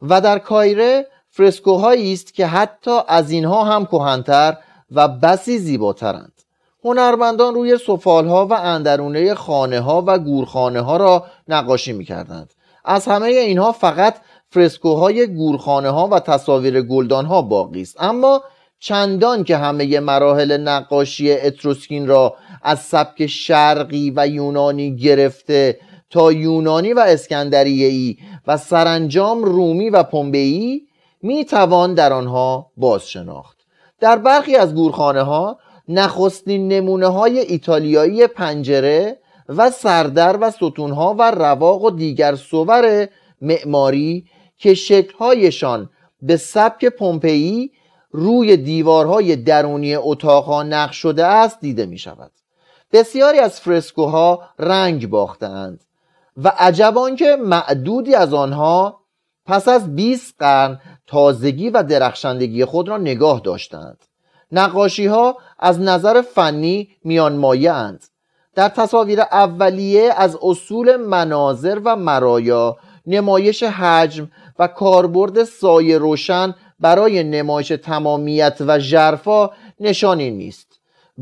و 0.03 0.21
در 0.21 0.39
کایره 0.39 1.07
فرسکوهایی 1.31 2.13
است 2.13 2.35
که 2.35 2.47
حتی 2.47 2.99
از 3.09 3.31
اینها 3.31 3.65
هم 3.65 3.87
کهنتر 3.87 4.57
و 4.91 5.09
بسی 5.09 5.59
زیباترند 5.59 6.33
هنرمندان 6.85 7.55
روی 7.55 7.79
سفالها 7.79 8.47
و 8.47 8.53
اندرونه 8.53 9.35
خانه 9.35 9.81
ها 9.81 10.05
و 10.07 10.19
گورخانه 10.19 10.81
ها 10.81 10.97
را 10.97 11.27
نقاشی 11.49 11.93
می 11.93 12.05
کردند. 12.05 12.55
از 12.89 13.07
همه 13.07 13.27
اینها 13.27 13.73
فقط 13.73 14.15
فرسکوهای 14.51 15.27
گورخانه 15.27 15.91
ها 15.91 16.09
و 16.09 16.21
تصاویر 16.21 16.83
گلدان 16.83 17.27
ها 17.27 17.43
باقی 17.43 17.83
است. 17.83 17.97
اما 18.01 18.43
چندان 18.81 19.45
که 19.45 19.57
همه 19.57 20.01
مراحل 20.01 20.57
نقاشی 20.57 21.33
اتروسکین 21.33 22.07
را 22.07 22.37
از 22.63 22.81
سبک 22.81 23.27
شرقی 23.27 24.13
و 24.17 24.29
یونانی 24.29 24.97
گرفته 24.97 25.79
تا 26.11 26.33
یونانی 26.33 26.93
و 26.93 26.99
اسکندریه‌ای 26.99 28.17
و 28.47 28.57
سرانجام 28.57 29.45
رومی 29.45 29.91
و 29.91 30.03
پومبئی 30.03 30.83
می 31.23 31.45
توان 31.45 31.95
در 31.95 32.13
آنها 32.13 32.67
باز 32.77 33.09
شناخت 33.09 33.59
در 34.01 34.17
برخی 34.17 34.57
از 34.57 34.75
گورخانه 34.75 35.23
ها 35.23 35.59
نخستین 35.89 36.69
نمونه 36.69 37.07
های 37.07 37.39
ایتالیایی 37.39 38.27
پنجره 38.27 39.19
و 39.49 39.71
سردر 39.71 40.39
و 40.41 40.51
ستونها 40.51 41.15
و 41.19 41.31
رواق 41.31 41.85
و 41.85 41.91
دیگر 41.91 42.35
صور 42.35 43.09
معماری 43.41 44.27
که 44.59 44.75
شکلهایشان 44.75 45.91
به 46.23 46.37
سبک 46.37 46.85
پومپئی 46.85 47.73
روی 48.11 48.57
دیوارهای 48.57 49.37
درونی 49.37 49.97
اتاقها 49.97 50.63
نقش 50.63 50.97
شده 50.97 51.27
است 51.27 51.61
دیده 51.61 51.87
می 51.87 51.99
شود 51.99 52.31
بسیاری 52.93 53.39
از 53.39 53.61
فرسکوها 53.61 54.43
رنگ 54.59 55.09
باختند 55.09 55.85
و 56.37 56.53
عجب 56.59 56.95
که 57.19 57.37
معدودی 57.37 58.15
از 58.15 58.35
آنها 58.35 59.01
پس 59.47 59.69
از 59.69 59.95
20 59.95 60.35
قرن 60.39 60.81
تازگی 61.07 61.71
و 61.71 61.83
درخشندگی 61.83 62.65
خود 62.65 62.89
را 62.89 62.97
نگاه 62.97 63.41
داشتند 63.41 64.05
نقاشی 64.53 65.07
ها 65.07 65.37
از 65.59 65.81
نظر 65.81 66.23
فنی 66.23 66.89
میان 67.05 67.45
اند 67.45 68.05
در 68.59 68.69
تصاویر 68.69 69.21
اولیه 69.21 70.15
از 70.17 70.39
اصول 70.43 70.97
مناظر 70.97 71.81
و 71.85 71.97
مرایا 71.97 72.77
نمایش 73.07 73.63
حجم 73.63 74.31
و 74.59 74.67
کاربرد 74.67 75.45
سایه 75.45 75.99
روشن 75.99 76.55
برای 76.81 77.25
نمایش 77.25 77.69
تمامیت 77.69 78.57
و 78.61 78.79
ژرفا 78.79 79.51
نشانی 79.81 80.31
نیست. 80.31 80.81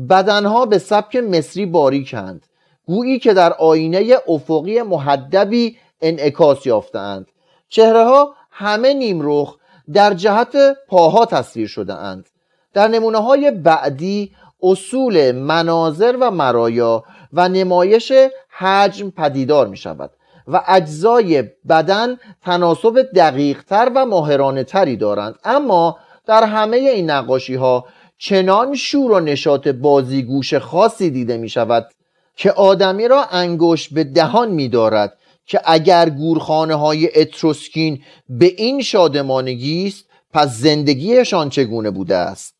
بدنها 0.09 0.65
به 0.65 0.77
سبک 0.77 1.15
مصری 1.15 1.65
باریکند. 1.65 2.45
گویی 2.85 3.19
که 3.19 3.33
در 3.33 3.53
آینه 3.53 4.15
افقی 4.27 4.81
محدبی 4.81 5.77
انعکاس 6.01 6.65
یافتهاند. 6.65 7.27
چهره 7.69 8.03
ها 8.03 8.33
همه 8.51 8.93
نیمرخ 8.93 9.55
در 9.93 10.13
جهت 10.13 10.57
پاها 10.87 11.25
تصویر 11.25 11.67
شده 11.67 11.93
اند 11.93 12.29
در 12.73 12.87
نمونه 12.87 13.17
های 13.17 13.51
بعدی 13.51 14.31
اصول 14.63 15.31
مناظر 15.31 16.17
و 16.21 16.31
مرایا 16.31 17.03
و 17.33 17.49
نمایش 17.49 18.11
حجم 18.57 19.09
پدیدار 19.09 19.67
می 19.67 19.77
شود 19.77 20.11
و 20.47 20.63
اجزای 20.67 21.43
بدن 21.69 22.17
تناسب 22.45 23.07
دقیق 23.15 23.63
تر 23.63 23.91
و 23.95 24.05
ماهرانه 24.05 24.63
تری 24.63 24.95
دارند. 24.95 25.35
اما 25.43 25.97
در 26.25 26.43
همه 26.43 26.77
این 26.77 27.09
نقاشی 27.09 27.55
ها 27.55 27.85
چنان 28.17 28.75
شور 28.75 29.11
و 29.11 29.19
نشاط 29.19 29.67
بازیگوش 29.67 30.53
خاصی 30.53 31.09
دیده 31.09 31.37
می 31.37 31.49
شود 31.49 31.89
که 32.35 32.51
آدمی 32.51 33.07
را 33.07 33.23
انگشت 33.23 33.93
به 33.93 34.03
دهان 34.03 34.51
می 34.51 34.69
دارد 34.69 35.17
که 35.45 35.61
اگر 35.65 36.09
گورخانه 36.09 36.75
های 36.75 37.21
اتروسکین 37.21 38.03
به 38.29 38.45
این 38.57 38.81
شادمانگی 38.81 39.87
است 39.87 40.05
پس 40.33 40.47
زندگیشان 40.47 41.49
چگونه 41.49 41.91
بوده 41.91 42.15
است؟ 42.15 42.56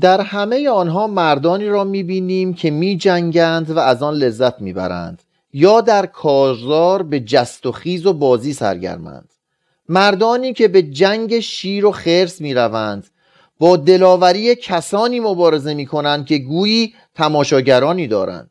در 0.00 0.20
همه 0.20 0.68
آنها 0.68 1.06
مردانی 1.06 1.66
را 1.66 1.84
می‌بینیم 1.84 2.54
که 2.54 2.70
می 2.70 2.96
جنگند 2.96 3.70
و 3.70 3.78
از 3.78 4.02
آن 4.02 4.14
لذت 4.14 4.60
می‌برند 4.60 5.22
یا 5.52 5.80
در 5.80 6.06
کارزار 6.06 7.02
به 7.02 7.20
جست 7.20 7.66
و 7.66 7.72
خیز 7.72 8.06
و 8.06 8.12
بازی 8.12 8.52
سرگرمند. 8.52 9.28
مردانی 9.88 10.52
که 10.52 10.68
به 10.68 10.82
جنگ 10.82 11.40
شیر 11.40 11.86
و 11.86 11.92
خرس 11.92 12.40
می‌روند 12.40 13.06
با 13.58 13.76
دلاوری 13.76 14.54
کسانی 14.54 15.20
مبارزه 15.20 15.74
می 15.74 15.86
کنند 15.86 16.26
که 16.26 16.38
گویی 16.38 16.94
تماشاگرانی 17.14 18.06
دارند. 18.06 18.50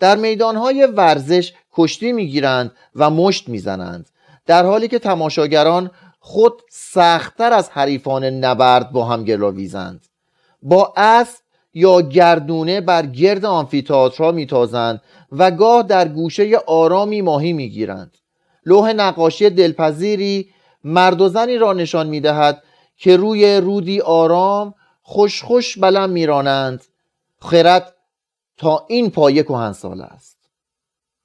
در 0.00 0.16
میدانهای 0.16 0.86
ورزش 0.86 1.52
کشتی 1.72 2.12
می‌گیرند 2.12 2.72
و 2.96 3.10
مشت 3.10 3.48
می‌زنند 3.48 4.08
در 4.46 4.66
حالی 4.66 4.88
که 4.88 4.98
تماشاگران 4.98 5.90
خود 6.20 6.62
سختتر 6.70 7.52
از 7.52 7.70
حریفان 7.70 8.24
نبرد 8.24 8.92
با 8.92 9.04
هم 9.04 9.24
گلاویزند 9.24 10.06
با 10.64 10.92
اسب 10.96 11.44
یا 11.74 12.00
گردونه 12.00 12.80
بر 12.80 13.06
گرد 13.06 13.44
آمفیتاترها 13.44 14.32
میتازند 14.32 15.02
و 15.32 15.50
گاه 15.50 15.82
در 15.82 16.08
گوشه 16.08 16.56
آرامی 16.66 17.20
ماهی 17.20 17.52
می‌گیرند. 17.52 18.18
لوح 18.66 18.92
نقاشی 18.92 19.50
دلپذیری 19.50 20.48
مرد 20.84 21.20
و 21.20 21.28
زنی 21.28 21.58
را 21.58 21.72
نشان 21.72 22.06
می‌دهد 22.06 22.62
که 22.96 23.16
روی 23.16 23.56
رودی 23.56 24.00
آرام 24.00 24.74
خوش 25.02 25.42
خوش 25.42 25.78
بلم 25.78 26.10
میرانند. 26.10 26.84
خرد 27.40 27.94
تا 28.56 28.84
این 28.88 29.10
پایه 29.10 29.42
کهنسال 29.42 30.00
است. 30.00 30.36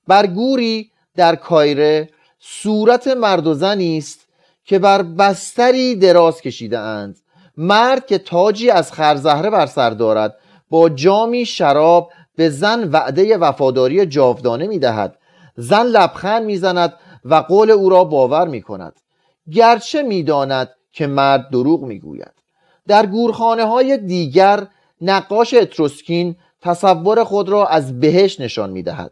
بر 0.08 0.27
گوری 0.27 0.91
در 1.15 1.36
کایره 1.36 2.10
صورت 2.39 3.08
مرد 3.08 3.48
و 3.48 3.53
زنی 3.53 3.98
است 3.98 4.19
که 4.65 4.79
بر 4.79 5.01
بستری 5.01 5.96
دراز 5.96 6.41
کشیده 6.41 6.79
اند 6.79 7.19
مرد 7.62 8.06
که 8.06 8.18
تاجی 8.18 8.70
از 8.70 8.92
خرزهره 8.92 9.50
بر 9.50 9.66
سر 9.66 9.89
دارد 9.89 10.36
با 10.70 10.89
جامی 10.89 11.46
شراب 11.46 12.12
به 12.36 12.50
زن 12.50 12.89
وعده 12.92 13.38
وفاداری 13.38 14.06
جاودانه 14.06 14.68
می 14.68 14.80
دهد 14.80 15.16
زن 15.56 15.84
لبخند 15.84 16.44
می‌زند 16.44 16.94
و 17.25 17.36
قول 17.36 17.72
او 17.72 17.89
را 17.89 18.04
باور 18.04 18.48
می 18.48 18.62
کند 18.62 18.94
گرچه 19.51 20.04
می‌داند 20.04 20.70
که 20.92 21.08
مرد 21.08 21.50
دروغ 21.50 21.84
می‌گوید. 21.84 22.32
در 22.88 23.06
گورخانه 23.06 23.66
های 23.66 23.98
دیگر 23.98 24.68
نقاش 25.01 25.54
اتروسکین 25.54 26.36
تصور 26.62 27.24
خود 27.24 27.50
را 27.50 27.68
از 27.68 28.00
بهش 28.00 28.39
نشان 28.39 28.70
می‌دهد. 28.70 29.12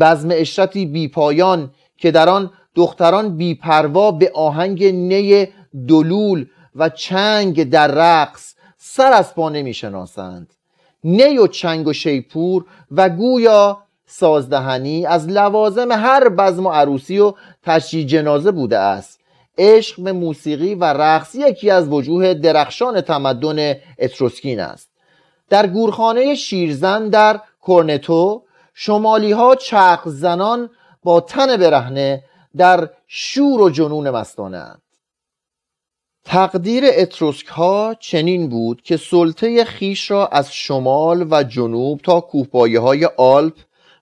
بزم 0.00 0.28
اشرتی 0.32 0.86
بیپایان 0.86 1.70
که 1.98 2.10
در 2.10 2.28
آن 2.28 2.50
دختران 2.74 3.36
بیپروا 3.36 4.10
به 4.10 4.32
آهنگ 4.34 4.84
نی 4.84 5.48
دلول 5.88 6.46
و 6.76 6.88
چنگ 6.88 7.70
در 7.70 7.88
رقص 7.88 8.54
سر 8.78 9.12
از 9.12 9.34
پا 9.34 9.48
نمی‌شناسند. 9.48 10.54
نی 11.04 11.38
و 11.38 11.46
چنگ 11.46 11.86
و 11.86 11.92
شیپور 11.92 12.64
و 12.90 13.08
گویا 13.08 13.82
سازدهنی 14.06 15.06
از 15.06 15.28
لوازم 15.28 15.92
هر 15.92 16.28
بزم 16.28 16.66
و 16.66 16.70
عروسی 16.70 17.18
و 17.18 17.34
تشییع 17.62 18.06
جنازه 18.06 18.50
بوده 18.50 18.78
است. 18.78 19.20
عشق 19.58 20.00
به 20.00 20.12
موسیقی 20.12 20.74
و 20.74 20.84
رقص 20.84 21.34
یکی 21.34 21.70
از 21.70 21.88
وجوه 21.88 22.34
درخشان 22.34 23.00
تمدن 23.00 23.74
اتروسکین 23.98 24.60
است. 24.60 24.88
در 25.48 25.66
گورخانه 25.66 26.34
شیرزن 26.34 27.08
در 27.08 27.40
کورنتو 27.60 28.42
شمالی 28.74 29.32
ها 29.32 29.54
چرخ 29.54 30.02
زنان 30.06 30.70
با 31.02 31.20
تن 31.20 31.56
برهنه 31.56 32.24
در 32.56 32.88
شور 33.06 33.60
و 33.60 33.70
جنون 33.70 34.10
مستانه 34.10 34.81
تقدیر 36.24 36.84
اتروسک 36.96 37.46
ها 37.46 37.94
چنین 38.00 38.48
بود 38.48 38.82
که 38.82 38.96
سلطه 38.96 39.64
خیش 39.64 40.10
را 40.10 40.26
از 40.26 40.52
شمال 40.52 41.26
و 41.30 41.42
جنوب 41.42 42.00
تا 42.00 42.20
کوهپایه 42.20 42.80
های 42.80 43.04
آلپ 43.16 43.54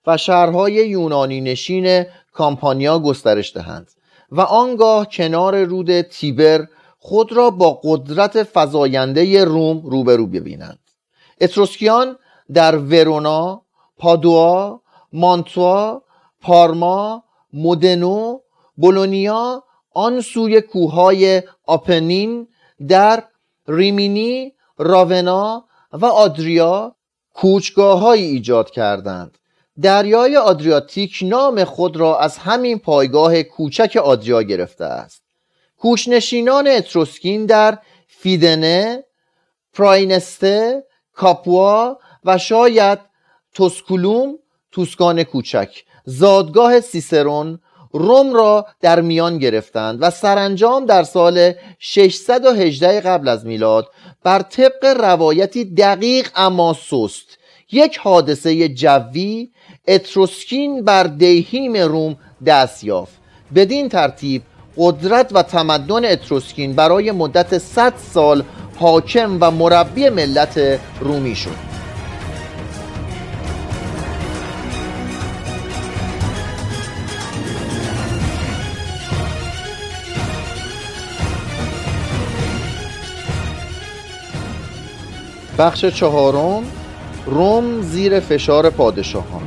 و 0.07 0.17
شهرهای 0.17 0.73
یونانی 0.73 1.41
نشین 1.41 2.05
کامپانیا 2.33 2.99
گسترش 2.99 3.55
دهند 3.55 3.91
و 4.31 4.41
آنگاه 4.41 5.09
کنار 5.09 5.63
رود 5.63 6.01
تیبر 6.01 6.67
خود 6.99 7.31
را 7.33 7.49
با 7.49 7.79
قدرت 7.83 8.47
فزاینده 8.53 9.45
روم 9.45 9.81
روبرو 9.85 10.27
ببینند. 10.27 10.79
اتروسکیان 11.41 12.17
در 12.53 12.77
ورونا، 12.77 13.61
پادوا، 13.97 14.81
مانتوا، 15.13 16.01
پارما، 16.41 17.23
مودنو، 17.53 18.39
بولونیا 18.77 19.63
آن 19.93 20.21
سوی 20.21 20.61
کوههای 20.61 21.43
آپنین 21.65 22.47
در 22.87 23.23
ریمینی، 23.67 24.53
راونا 24.77 25.65
و 25.91 26.05
آدریا 26.05 26.95
کوچگاه 27.33 28.05
ایجاد 28.05 28.69
کردند. 28.69 29.37
دریای 29.81 30.37
آدریاتیک 30.37 31.19
نام 31.21 31.63
خود 31.63 31.97
را 31.97 32.19
از 32.19 32.37
همین 32.37 32.79
پایگاه 32.79 33.43
کوچک 33.43 33.97
آدریا 34.03 34.41
گرفته 34.41 34.85
است. 34.85 35.21
کوشنشینان 35.77 36.67
اتروسکین 36.67 37.45
در 37.45 37.77
فیدنه، 38.07 39.03
پراینسته، 39.73 40.83
کاپوا 41.13 41.97
و 42.25 42.37
شاید 42.37 42.99
توسکولوم 43.53 44.35
توسکان 44.71 45.23
کوچک 45.23 45.83
زادگاه 46.05 46.79
سیسرون 46.79 47.59
روم 47.93 48.33
را 48.33 48.65
در 48.81 49.01
میان 49.01 49.37
گرفتند 49.37 49.97
و 50.01 50.09
سرانجام 50.09 50.85
در 50.85 51.03
سال 51.03 51.53
618 51.79 53.01
قبل 53.01 53.27
از 53.27 53.45
میلاد 53.45 53.87
بر 54.23 54.39
طبق 54.41 54.85
روایتی 54.85 55.65
دقیق 55.65 56.29
اما 56.35 56.73
سست. 56.73 57.37
یک 57.71 57.97
حادثه 57.97 58.69
جوی 58.69 59.49
اتروسکین 59.87 60.83
بر 60.83 61.03
دیهیم 61.03 61.77
روم 61.77 62.17
دست 62.45 62.83
یافت. 62.83 63.13
بدین 63.55 63.89
ترتیب 63.89 64.41
قدرت 64.77 65.29
و 65.31 65.43
تمدن 65.43 66.05
اتروسکین 66.05 66.73
برای 66.73 67.11
مدت 67.11 67.57
100 67.57 67.93
سال 68.13 68.43
حاکم 68.75 69.37
و 69.41 69.51
مربی 69.51 70.09
ملت 70.09 70.79
رومی 70.99 71.35
شد. 71.35 71.70
بخش 85.61 85.85
چهارم 85.85 86.63
روم 87.25 87.81
زیر 87.81 88.19
فشار 88.19 88.69
پادشاهان. 88.69 89.41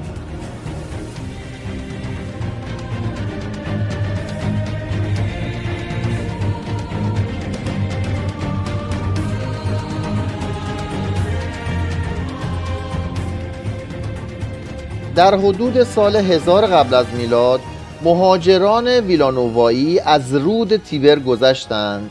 در 15.14 15.34
حدود 15.34 15.82
سال 15.84 16.16
هزار 16.16 16.66
قبل 16.66 16.94
از 16.94 17.06
میلاد 17.16 17.60
مهاجران 18.02 18.88
ویلانووایی 18.88 20.00
از 20.00 20.34
رود 20.34 20.76
تیبر 20.76 21.18
گذشتند 21.18 22.10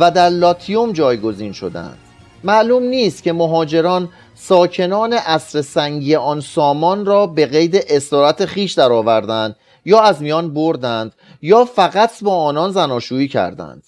و 0.00 0.10
در 0.10 0.28
لاتیوم 0.28 0.92
جایگزین 0.92 1.52
شدند. 1.52 2.11
معلوم 2.44 2.82
نیست 2.82 3.22
که 3.22 3.32
مهاجران 3.32 4.08
ساکنان 4.34 5.12
اصر 5.12 5.62
سنگی 5.62 6.14
آن 6.14 6.40
سامان 6.40 7.06
را 7.06 7.26
به 7.26 7.46
قید 7.46 7.76
اسارت 7.88 8.44
خیش 8.44 8.72
درآوردند 8.72 9.56
یا 9.84 10.00
از 10.00 10.22
میان 10.22 10.54
بردند 10.54 11.12
یا 11.42 11.64
فقط 11.64 12.22
با 12.22 12.36
آنان 12.36 12.70
زناشویی 12.70 13.28
کردند. 13.28 13.82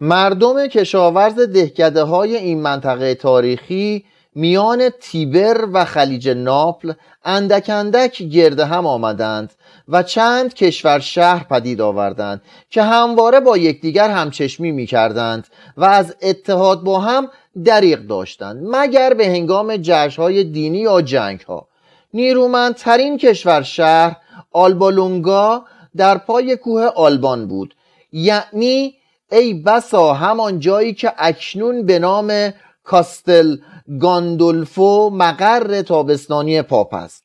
مردم 0.00 0.66
کشاورز 0.66 1.34
دهکده 1.34 2.02
های 2.02 2.36
این 2.36 2.62
منطقه 2.62 3.14
تاریخی 3.14 4.04
میان 4.34 4.88
تیبر 5.00 5.68
و 5.72 5.84
خلیج 5.84 6.28
ناپل 6.28 6.92
اندک 7.24 7.70
اندک 7.70 8.22
گرده 8.22 8.64
هم 8.64 8.86
آمدند 8.86 9.52
و 9.88 10.02
چند 10.02 10.54
کشور 10.54 10.98
شهر 10.98 11.44
پدید 11.44 11.80
آوردند 11.80 12.42
که 12.70 12.82
همواره 12.82 13.40
با 13.40 13.56
یکدیگر 13.56 14.10
همچشمی 14.10 14.72
می 14.72 14.86
کردند 14.86 15.46
و 15.76 15.84
از 15.84 16.16
اتحاد 16.22 16.82
با 16.82 17.00
هم 17.00 17.28
دریق 17.64 18.00
داشتند 18.00 18.66
مگر 18.76 19.14
به 19.14 19.26
هنگام 19.26 19.82
های 20.18 20.44
دینی 20.44 20.78
یا 20.78 21.02
جنگ 21.02 21.40
ها 21.40 21.68
نیرومندترین 22.14 23.18
کشور 23.18 23.62
شهر 23.62 24.16
آلبالونگا 24.52 25.64
در 25.96 26.18
پای 26.18 26.56
کوه 26.56 26.82
آلبان 26.82 27.48
بود. 27.48 27.74
یعنی 28.12 28.94
ای 29.32 29.54
بسا 29.54 30.12
همان 30.12 30.60
جایی 30.60 30.94
که 30.94 31.12
اکنون 31.18 31.86
به 31.86 31.98
نام 31.98 32.52
کاستل 32.84 33.56
گاندولفو 34.00 35.10
مقر 35.10 35.82
تابستانی 35.82 36.62
پاپ 36.62 36.94
است. 36.94 37.24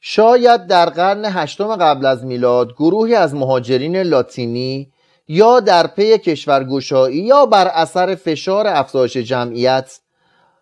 شاید 0.00 0.66
در 0.66 0.86
قرن 0.86 1.24
هشتم 1.24 1.76
قبل 1.76 2.06
از 2.06 2.24
میلاد 2.24 2.72
گروهی 2.72 3.14
از 3.14 3.34
مهاجرین 3.34 3.96
لاتینی 3.96 4.92
یا 5.32 5.60
در 5.60 5.86
پی 5.86 6.18
کشورگشایی 6.18 7.16
یا 7.16 7.46
بر 7.46 7.68
اثر 7.68 8.14
فشار 8.14 8.66
افزایش 8.66 9.16
جمعیت 9.16 10.00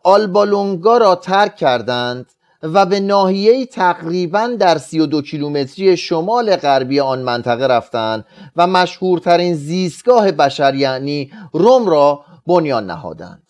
آلبالونگا 0.02 0.96
را 0.96 1.14
ترک 1.14 1.57
کردند 1.57 2.26
و 2.62 2.87
به 2.87 3.00
ناحیه 3.00 3.66
تقریبا 3.66 4.46
در 4.46 4.78
32 4.78 5.22
کیلومتری 5.22 5.96
شمال 5.96 6.57
غربی 6.57 7.00
آن 7.00 7.22
منطقه 7.22 7.66
رفتند 7.66 8.24
و 8.57 8.66
مشهورترین 8.66 9.54
زیستگاه 9.54 10.33
بشر 10.33 10.74
یعنی 10.74 11.33
روم 11.52 11.88
را 11.88 12.24
بنیان 12.46 12.87
نهادند. 12.87 13.42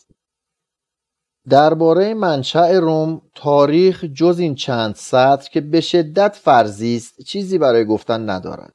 درباره 1.49 2.15
منشأ 2.15 2.73
روم 2.73 3.23
تاریخ 3.35 4.05
جز 4.05 4.39
این 4.39 4.55
چند 4.55 4.95
سطر 4.95 5.51
که 5.51 5.61
به 5.61 5.81
شدت 5.81 6.37
فرضی 6.37 6.97
است 6.97 7.23
چیزی 7.23 7.59
برای 7.59 7.85
گفتن 7.85 8.31
ندارد. 8.31 8.75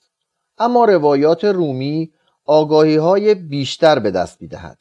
اما 0.57 0.85
روایات 0.85 1.45
رومی 1.45 2.11
آگاهی 2.45 2.95
های 2.95 3.35
بیشتر 3.35 3.99
به 3.99 4.11
دست 4.11 4.41
می‌دهد. 4.41 4.77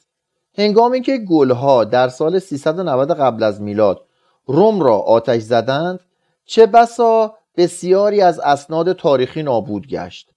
هنگامی 0.59 1.01
که 1.01 1.18
گلها 1.18 1.85
در 1.85 2.09
سال 2.09 2.38
390 2.38 3.11
قبل 3.11 3.42
از 3.42 3.61
میلاد 3.61 4.01
روم 4.46 4.81
را 4.81 4.96
آتش 4.96 5.42
زدند 5.42 6.01
چه 6.44 6.66
بسا 6.66 7.35
بسیاری 7.57 8.20
از 8.20 8.40
اسناد 8.40 8.92
تاریخی 8.92 9.42
نابود 9.42 9.87
گشت 9.87 10.31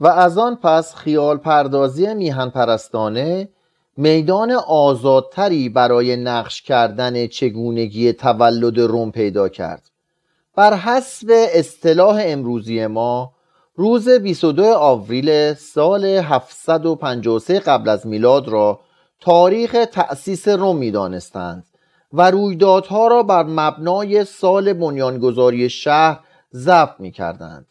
و 0.00 0.06
از 0.06 0.38
آن 0.38 0.56
پس 0.56 0.94
خیال 0.94 1.36
پردازی 1.36 2.14
میهن 2.14 2.50
پرستانه 2.50 3.48
میدان 3.96 4.52
آزادتری 4.68 5.68
برای 5.68 6.16
نقش 6.16 6.62
کردن 6.62 7.26
چگونگی 7.26 8.12
تولد 8.12 8.78
روم 8.78 9.10
پیدا 9.10 9.48
کرد. 9.48 9.90
بر 10.56 10.74
حسب 10.74 11.26
اصطلاح 11.30 12.20
امروزی 12.24 12.86
ما 12.86 13.32
روز 13.78 14.08
22 14.08 14.64
آوریل 14.64 15.54
سال 15.54 16.04
753 16.04 17.58
قبل 17.58 17.88
از 17.88 18.06
میلاد 18.06 18.48
را 18.48 18.80
تاریخ 19.20 19.76
تأسیس 19.92 20.48
روم 20.48 20.76
می 20.76 20.90
دانستند 20.90 21.64
و 22.12 22.30
رویدادها 22.30 23.08
را 23.08 23.22
بر 23.22 23.42
مبنای 23.42 24.24
سال 24.24 24.72
بنیانگذاری 24.72 25.70
شهر 25.70 26.20
ضبط 26.54 27.00
می 27.00 27.10
کردند 27.10 27.66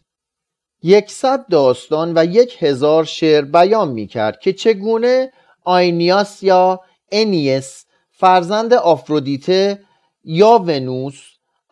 یکصد 0.83 1.45
داستان 1.47 2.17
و 2.17 2.25
یک 2.25 2.63
هزار 2.63 3.03
شعر 3.03 3.45
بیان 3.45 3.89
می 3.89 4.07
کرد 4.07 4.39
که 4.39 4.53
چگونه 4.53 5.31
آینیاس 5.63 6.43
یا 6.43 6.81
انیس 7.11 7.85
فرزند 8.11 8.73
آفرودیته 8.73 9.83
یا 10.23 10.57
ونوس 10.57 11.21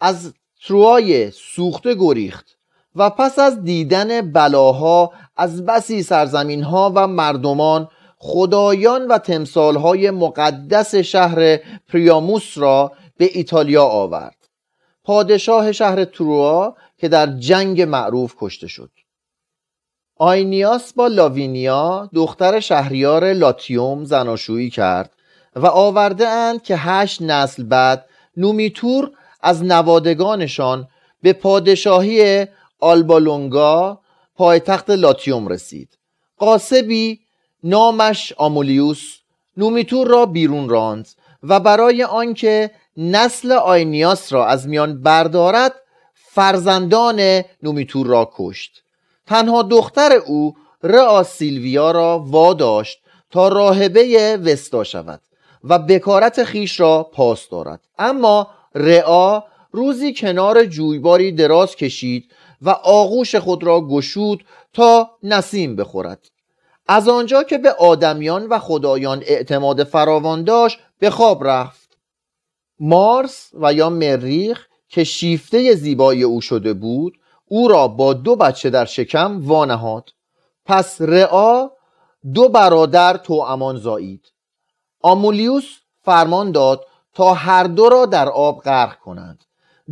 از 0.01 0.33
تروای 0.67 1.31
سوخته 1.31 1.95
گریخت. 1.95 2.52
و 2.95 3.09
پس 3.09 3.39
از 3.39 3.63
دیدن 3.63 4.31
بلاها 4.31 5.11
از 5.37 5.65
بسی 5.65 6.03
سرزمین 6.03 6.63
ها 6.63 6.91
و 6.95 7.07
مردمان 7.07 7.89
خدایان 8.17 9.07
و 9.07 9.17
تمثالهای 9.17 10.11
مقدس 10.11 10.95
شهر 10.95 11.59
پریاموس 11.87 12.57
را 12.57 12.91
به 13.17 13.29
ایتالیا 13.33 13.83
آورد. 13.83 14.35
پادشاه 15.03 15.71
شهر 15.71 16.05
تروا 16.05 16.75
که 16.97 17.07
در 17.07 17.27
جنگ 17.27 17.81
معروف 17.81 18.35
کشته 18.39 18.67
شد. 18.67 18.89
آینیاس 20.15 20.93
با 20.93 21.07
لاوینیا 21.07 22.09
دختر 22.13 22.59
شهریار 22.59 23.33
لاتیوم 23.33 24.03
زناشویی 24.05 24.69
کرد 24.69 25.11
و 25.55 25.67
آورده 25.67 26.27
اند 26.27 26.63
که 26.63 26.75
هشت 26.77 27.21
نسل 27.21 27.63
بعد 27.63 28.05
نومیتور 28.37 29.11
از 29.41 29.63
نوادگانشان 29.63 30.87
به 31.21 31.33
پادشاهی 31.33 32.47
آلبالونگا 32.83 33.99
پایتخت 34.35 34.89
لاتیوم 34.89 35.47
رسید. 35.47 35.97
غاصبی 36.37 37.19
نامش 37.63 38.33
آمولیوس 38.37 39.17
نومیتور 39.57 40.07
را 40.07 40.25
بیرون 40.25 40.69
راند 40.69 41.07
و 41.43 41.59
برای 41.59 42.03
آنکه 42.03 42.71
نسل 42.97 43.51
آینیاس 43.51 44.33
را 44.33 44.47
از 44.47 44.67
میان 44.67 45.01
بردارد 45.01 45.73
فرزندان 46.13 47.41
نومیتور 47.63 48.07
را 48.07 48.31
کشت. 48.35 48.83
تنها 49.27 49.63
دختر 49.63 50.13
او 50.13 50.55
رعا 50.83 51.23
سیلویا 51.23 51.91
را 51.91 52.23
واداشت 52.27 52.97
تا 53.31 53.47
راهبه 53.47 54.37
وستا 54.45 54.83
شود 54.83 55.21
و 55.63 55.79
بکارت 55.79 56.43
خیش 56.43 56.79
را 56.79 57.03
پاس 57.13 57.49
دارد. 57.49 57.81
اما 57.99 58.47
رعا 58.75 59.43
روزی 59.71 60.13
کنار 60.13 60.65
جویباری 60.65 61.31
دراز 61.31 61.75
کشید 61.75 62.31
و 62.63 62.69
آغوش 62.69 63.35
خود 63.35 63.63
را 63.63 63.81
گشود 63.81 64.43
تا 64.73 65.09
نسیم 65.23 65.75
بخورد. 65.75 66.29
از 66.87 67.09
آنجا 67.09 67.43
که 67.43 67.57
به 67.57 67.71
آدمیان 67.71 68.47
و 68.47 68.59
خدایان 68.59 69.23
اعتماد 69.25 69.83
فراوان 69.83 70.43
داشت 70.43 70.79
به 70.99 71.09
خواب 71.09 71.47
رفت. 71.47 71.97
مارس 72.79 73.49
و 73.53 73.73
یا 73.73 73.89
مریخ 73.89 74.67
که 74.89 75.03
شیفته 75.03 75.75
زیبایی 75.75 76.23
او 76.23 76.41
شده 76.41 76.73
بود 76.73 77.17
او 77.45 77.67
را 77.67 77.87
با 77.87 78.13
دو 78.13 78.35
بچه 78.35 78.69
در 78.69 78.85
شکم 78.85 79.47
وانهاد. 79.47 80.09
پس 80.65 81.01
رعا 81.01 81.69
دو 82.33 82.49
برادر 82.49 83.17
تو 83.17 83.33
امان 83.33 83.77
زایید. 83.77 84.31
آمولیوس 85.01 85.65
فرمان 86.01 86.51
داد 86.51 86.85
تا 87.13 87.33
هر 87.33 87.63
دو 87.63 87.89
را 87.89 88.05
در 88.05 88.29
آب 88.29 88.61
غرق 88.61 88.99
کنند. 88.99 89.43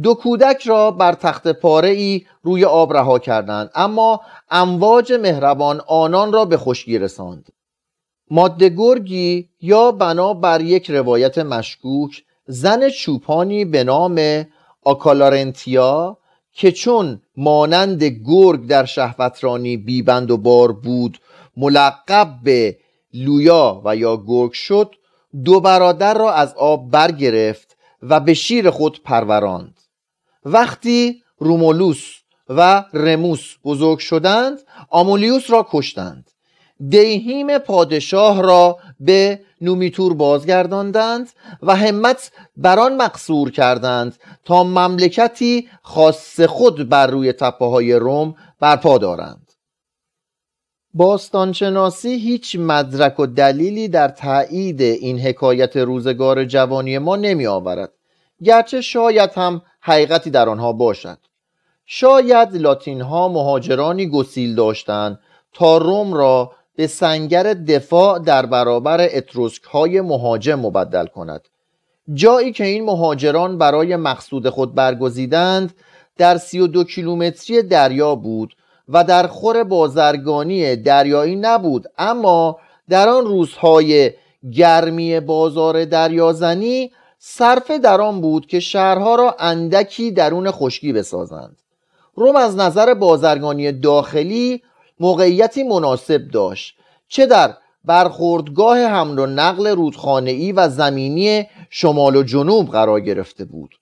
دو 0.03 0.13
کودک 0.13 0.67
را 0.67 0.91
بر 0.91 1.13
تخت 1.13 1.47
پاره 1.47 1.89
ای 1.89 2.25
روی 2.43 2.65
آب 2.65 2.93
رها 2.93 3.19
کردند 3.19 3.69
اما 3.75 4.21
امواج 4.49 5.13
مهربان 5.13 5.81
آنان 5.87 6.33
را 6.33 6.45
به 6.45 6.57
خشکی 6.57 6.97
رساند. 6.97 7.49
ماده 8.31 8.69
گرگی 8.69 9.49
یا 9.61 9.91
بنا 9.91 10.33
بر 10.33 10.61
یک 10.61 10.91
روایت 10.91 11.37
مشکوک 11.37 12.23
زن 12.47 12.89
چوپانی 12.89 13.65
به 13.65 13.83
نام 13.83 14.45
آکالارنتیا 14.83 16.17
که 16.53 16.71
چون 16.71 17.21
مانند 17.37 18.03
گرگ 18.03 18.67
در 18.67 18.85
شهوترانی 18.85 19.77
بیبند 19.77 20.31
و 20.31 20.37
بار 20.37 20.71
بود 20.71 21.17
ملقب 21.57 22.39
به 22.43 22.77
لویا 23.13 23.81
و 23.85 23.95
یا 23.95 24.23
گرگ 24.27 24.51
شد 24.51 24.95
دو 25.43 25.59
برادر 25.59 26.13
را 26.13 26.33
از 26.33 26.53
آب 26.53 26.91
برگرفت 26.91 27.77
و 28.01 28.19
به 28.19 28.33
شیر 28.33 28.69
خود 28.69 29.03
پروراند. 29.03 29.80
وقتی 30.45 31.23
رومولوس 31.37 32.21
و 32.49 32.85
رموس 32.93 33.55
بزرگ 33.65 33.99
شدند 33.99 34.59
آمولیوس 34.89 35.51
را 35.51 35.67
کشتند. 35.71 36.31
دیهیم 36.89 37.57
پادشاه 37.57 38.41
را 38.41 38.77
به 38.99 39.39
نومیتور 39.61 40.13
بازگرداندند 40.13 41.29
و 41.61 41.75
همت 41.75 42.31
بر 42.57 42.79
آن 42.79 42.95
مقصور 42.95 43.51
کردند 43.51 44.17
تا 44.45 44.63
مملکتی 44.63 45.67
خاص 45.81 46.39
خود 46.41 46.89
بر 46.89 47.07
روی 47.07 47.33
تپه 47.33 47.65
های 47.65 47.93
روم 47.93 48.35
برپا 48.59 48.97
دارند. 48.97 49.51
باستانشناسی 50.93 52.09
هیچ 52.09 52.55
مدرک 52.59 53.19
و 53.19 53.25
دلیلی 53.25 53.87
در 53.87 54.07
تایید 54.07 54.81
این 54.81 55.19
حکایت 55.19 55.77
روزگار 55.77 56.45
جوانی 56.45 56.97
ما 56.97 57.15
نمی 57.15 57.47
آورد 57.47 57.91
گرچه 58.43 58.81
شاید 58.81 59.31
هم 59.35 59.61
حقیقتی 59.81 60.29
در 60.29 60.49
آنها 60.49 60.73
باشد 60.73 61.17
شاید 61.85 62.55
لاتین 62.55 63.01
ها 63.01 63.27
مهاجرانی 63.27 64.07
گسیل 64.09 64.55
داشتند 64.55 65.19
تا 65.53 65.77
روم 65.77 66.13
را 66.13 66.51
به 66.75 66.87
سنگر 66.87 67.53
دفاع 67.53 68.19
در 68.19 68.45
برابر 68.45 69.07
اتروسک 69.11 69.63
های 69.63 70.01
مهاجم 70.01 70.59
مبدل 70.59 71.05
کند. 71.05 71.41
جایی 72.13 72.51
که 72.51 72.63
این 72.63 72.85
مهاجران 72.85 73.57
برای 73.57 73.95
مقصود 73.95 74.49
خود 74.49 74.75
برگزیدند 74.75 75.73
در 76.17 76.37
سی 76.37 76.59
و 76.59 76.67
دو 76.67 76.83
کیلومتری 76.83 77.61
دریا 77.61 78.15
بود 78.15 78.55
و 78.89 79.03
در 79.03 79.27
خور 79.27 79.63
بازرگانی 79.63 80.75
دریایی 80.75 81.35
نبود 81.35 81.85
اما 81.97 82.59
در 82.89 83.09
آن 83.09 83.25
روزهای 83.25 84.11
گرمی 84.53 85.19
بازار 85.19 85.85
دریازنی 85.85 86.91
صرف 87.23 87.71
در 87.71 88.01
آن 88.01 88.21
بود 88.21 88.45
که 88.45 88.59
شهرها 88.59 89.15
را 89.15 89.35
اندکی 89.39 90.11
درون 90.11 90.51
خشکی 90.51 90.93
بسازند. 90.93 91.57
روم 92.15 92.35
از 92.35 92.55
نظر 92.55 92.93
بازرگانی 92.93 93.71
داخلی 93.71 94.61
موقعیتی 94.99 95.63
مناسب 95.63 96.27
داشت 96.33 96.75
چه 97.07 97.25
در 97.25 97.53
برخوردگاه 97.85 98.77
حمل 98.77 99.19
و 99.19 99.25
نقل 99.25 99.67
رودخانه‌ای 99.67 100.51
و 100.51 100.69
زمینی 100.69 101.47
شمال 101.69 102.15
و 102.15 102.23
جنوب 102.23 102.69
قرار 102.69 102.99
گرفته 102.99 103.45
بود. 103.45 103.75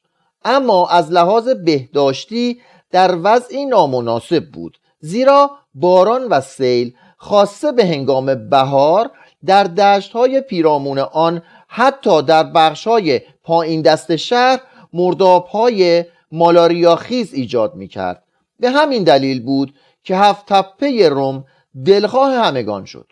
اما 0.46 0.90
از 0.90 1.12
لحاظ 1.12 1.48
بهداشتی 1.48 2.62
در 2.92 3.18
وضعی 3.24 3.66
نامناسب 3.66 4.52
بود 4.54 4.78
زیرا 5.00 5.52
باران 5.74 6.24
و 6.24 6.42
سیل 6.42 6.94
خاصه 7.18 7.72
به 7.72 7.86
هنگام 7.86 8.50
بهار 8.50 9.12
در 9.46 9.64
دشتهای 9.64 10.42
پیرامون 10.42 11.00
آن 11.00 11.42
حتی 11.72 12.22
در 12.22 12.44
بخشهای 12.44 13.22
پایین 13.44 13.82
دست 13.82 14.16
شهر 14.16 14.62
مردابهای 14.94 16.06
مالاریاخیز 16.32 17.34
ایجاد 17.34 17.76
می 17.76 17.88
کرد 17.88 18.24
به 18.60 18.70
همین 18.70 19.04
دلیل 19.04 19.42
بود 19.42 19.74
که 20.04 20.16
هفت 20.16 20.46
تپه 20.46 21.10
روم 21.10 21.46
دلخواه 21.86 22.34
همگان 22.34 22.86
شد. 22.86 23.12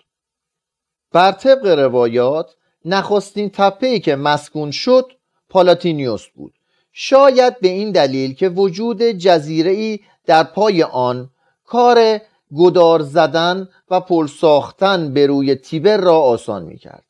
بر 1.12 1.32
طبق 1.32 1.65
روایات 1.65 2.56
نخستین 2.86 3.50
تپه‌ای 3.50 4.00
که 4.00 4.15
مسکون 4.15 4.72
شد 4.72 5.12
پالاتینیوس 5.50 6.28
بود. 6.28 6.54
شاید 6.93 7.60
به 7.60 7.67
این 7.67 7.91
دلیل 7.91 8.34
که 8.34 8.50
وجود 8.50 9.04
جزیره 9.04 10.00
در 10.26 10.43
پای 10.43 10.84
آن 10.84 11.30
کار 11.65 12.20
گدار 12.58 13.02
زدن 13.02 13.70
و 13.89 14.00
پل 14.00 14.28
ساختن 14.28 15.13
به 15.13 15.28
روی 15.28 15.56
تیبر 15.56 15.98
را 15.98 16.20
آسان 16.20 16.63
می 16.63 16.78
کرد 16.78 17.07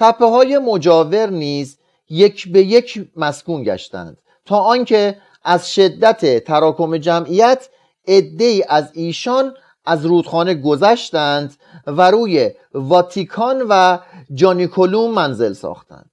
تپه 0.00 0.24
های 0.24 0.58
مجاور 0.58 1.30
نیز 1.30 1.78
یک 2.08 2.52
به 2.52 2.62
یک 2.62 3.08
مسکون 3.16 3.62
گشتند. 3.62 4.16
تا 4.46 4.56
آنکه 4.58 5.16
از 5.44 5.72
شدت 5.72 6.44
تراکم 6.44 6.96
جمعیت 6.96 7.68
عده 8.08 8.66
از 8.68 8.90
ایشان 8.92 9.54
از 9.86 10.06
رودخانه 10.06 10.54
گذشتند 10.54 11.56
و 11.86 12.10
روی 12.10 12.50
واتیکان 12.74 13.66
و 13.68 13.98
جانیکولوم 14.34 15.10
منزل 15.10 15.52
ساختند. 15.52 16.10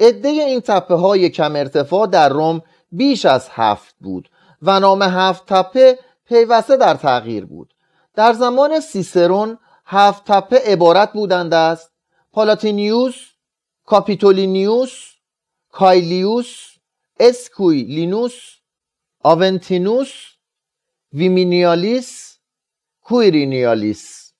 عده 0.00 0.28
این 0.28 0.60
تپه 0.60 0.94
های 0.94 1.28
کم 1.30 1.56
ارتفاع 1.56 2.06
در 2.06 2.28
روم 2.28 2.62
بیش 2.92 3.26
از 3.26 3.48
هفت 3.50 3.94
بود 4.00 4.28
و 4.62 4.80
نام 4.80 5.02
هفت 5.02 5.46
تپه 5.46 5.98
پیوسته 6.28 6.76
در 6.76 6.94
تغییر 6.94 7.44
بود. 7.46 7.74
در 8.14 8.32
زمان 8.32 8.80
سیسرون 8.80 9.58
هفت 9.86 10.24
تپه 10.24 10.58
عبارت 10.66 11.12
بودند 11.12 11.54
است. 11.54 11.97
پالاتینیوس 12.32 13.16
کاپیتولینیوس 13.86 14.92
کایلیوس 15.72 16.50
اسکوی 17.20 17.82
لینوس 17.82 18.36
آونتینوس 19.22 20.12
ویمینیالیس 21.12 22.38
کویرینیالیس 23.04 24.32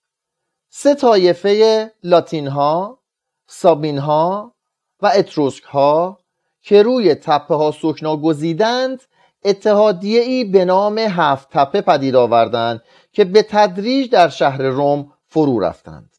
سه 0.71 0.95
طایفه 0.95 1.93
لاتین 2.05 2.47
ها 2.47 2.99
سابین 3.47 3.99
ها 3.99 4.55
و 5.03 5.07
اتروسک 5.15 5.63
ها 5.63 6.19
که 6.63 6.83
روی 6.83 7.15
تپه 7.15 7.55
ها 7.55 7.75
سکنا 7.83 8.17
گزیدند 8.17 9.03
اتحادیه 9.45 10.21
ای 10.21 10.45
به 10.45 10.65
نام 10.65 10.99
هفت 10.99 11.49
تپه 11.51 11.81
پدید 11.81 12.17
آوردند 12.17 12.83
که 13.13 13.25
به 13.25 13.43
تدریج 13.43 14.11
در 14.11 14.29
شهر 14.29 14.63
روم 14.63 15.13
فرو 15.27 15.61
رفتند. 15.61 16.18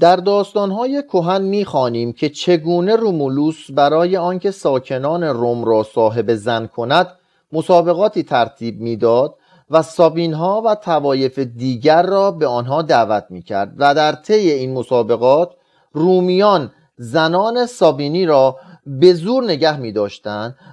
در 0.00 0.16
داستانهای 0.16 1.02
کهن 1.02 1.42
می‌خوانیم 1.42 2.12
که 2.12 2.28
چگونه 2.28 2.96
رومولوس 2.96 3.70
برای 3.70 4.16
آنکه 4.16 4.50
ساکنان 4.50 5.24
روم 5.24 5.64
را 5.64 5.82
صاحب 5.82 6.34
زن 6.34 6.66
کند 6.66 7.06
مسابقاتی 7.52 8.22
ترتیب 8.22 8.80
می‌داد 8.80 9.34
و 9.70 9.82
سابین 9.82 10.34
ها 10.34 10.62
و 10.64 10.74
توایف 10.74 11.38
دیگر 11.38 12.02
را 12.02 12.30
به 12.30 12.46
آنها 12.46 12.82
دعوت 12.82 13.26
می‌کرد 13.30 13.74
و 13.78 13.94
در 13.94 14.12
طی 14.12 14.50
این 14.50 14.72
مسابقات 14.72 15.50
رومیان 15.92 16.72
زنان 16.96 17.66
سابینی 17.66 18.26
را 18.26 18.56
به 18.86 19.14
زور 19.14 19.44
نگه 19.44 19.76
می 19.76 19.94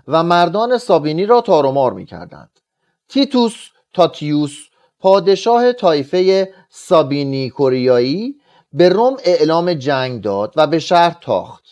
و 0.07 0.23
مردان 0.23 0.77
سابینی 0.77 1.25
را 1.25 1.41
تارومار 1.41 1.93
می 1.93 2.05
کردند. 2.05 2.49
تیتوس 3.09 3.55
تاتیوس 3.93 4.57
پادشاه 4.99 5.73
طایفه 5.73 6.49
سابینی 6.69 7.49
کوریایی 7.49 8.40
به 8.73 8.89
روم 8.89 9.17
اعلام 9.23 9.73
جنگ 9.73 10.21
داد 10.21 10.53
و 10.55 10.67
به 10.67 10.79
شهر 10.79 11.17
تاخت. 11.21 11.63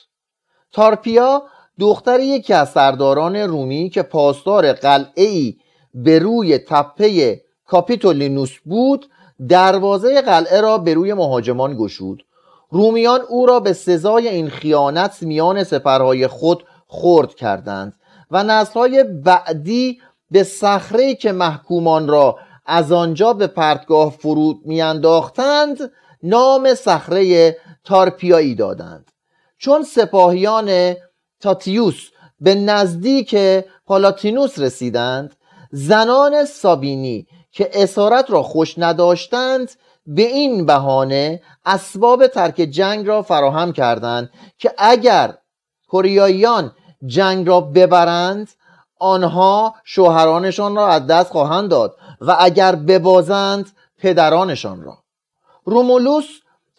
تارپیا 0.71 1.43
دختر 1.79 2.19
یکی 2.19 2.53
از 2.53 2.69
سرداران 2.69 3.35
رومی 3.35 3.89
که 3.89 4.01
پاسدار 4.01 4.73
قلعه 4.73 5.25
ای 5.25 5.57
به 5.93 6.19
روی 6.19 6.57
تپه 6.57 7.41
کاپیتولینوس 7.65 8.51
بود 8.65 9.09
دروازه 9.49 10.21
قلعه 10.21 10.61
را 10.61 10.77
به 10.77 10.93
روی 10.93 11.13
مهاجمان 11.13 11.77
گشود. 11.77 12.23
رومیان 12.71 13.21
او 13.29 13.45
را 13.45 13.59
به 13.59 13.73
سزای 13.73 14.27
این 14.27 14.49
خیانت 14.49 15.17
میان 15.21 15.63
سپرهای 15.63 16.27
خود 16.27 16.63
خرد 16.87 17.35
کردند 17.35 17.93
و 18.31 18.43
نسلهای 18.43 19.03
بعدی 19.03 19.99
به 20.31 20.43
صخره 20.43 21.15
که 21.15 21.31
محکومان 21.31 22.07
را 22.07 22.37
از 22.65 22.91
آنجا 22.91 23.33
به 23.33 23.47
پرتگاه 23.47 24.09
فرود 24.09 24.61
میانداختند 24.65 25.91
نام 26.23 26.73
صخره 26.73 27.57
تارپیایی 27.83 28.55
دادند. 28.55 29.11
چون 29.57 29.83
سپاهیان 29.83 30.95
تاتیوس 31.39 32.09
به 32.39 32.55
نزدیک 32.55 33.35
پالاتینوس 33.85 34.59
رسیدند 34.59 35.35
زنان 35.71 36.45
سابینی 36.45 37.27
که 37.51 37.69
اسارت 37.73 38.31
را 38.31 38.43
خوش 38.43 38.75
نداشتند 38.77 39.71
به 40.05 40.21
این 40.21 40.65
بهانه 40.65 41.41
اسباب 41.65 42.27
ترک 42.27 42.55
جنگ 42.55 43.07
را 43.07 43.21
فراهم 43.21 43.71
کردند 43.71 44.29
که 44.57 44.73
اگر 44.77 45.37
کوریاییان 45.87 46.71
جنگ 47.05 47.47
را 47.47 47.61
ببرند 47.61 48.49
آنها 48.99 49.75
شوهرانشان 49.83 50.75
را 50.75 50.87
از 50.87 51.07
دست 51.07 51.31
خواهند 51.31 51.69
داد 51.69 51.95
و 52.21 52.35
اگر 52.39 52.75
ببازند 52.75 53.71
پدرانشان 53.97 54.83
را. 54.83 54.97
رومولوس 55.69 56.25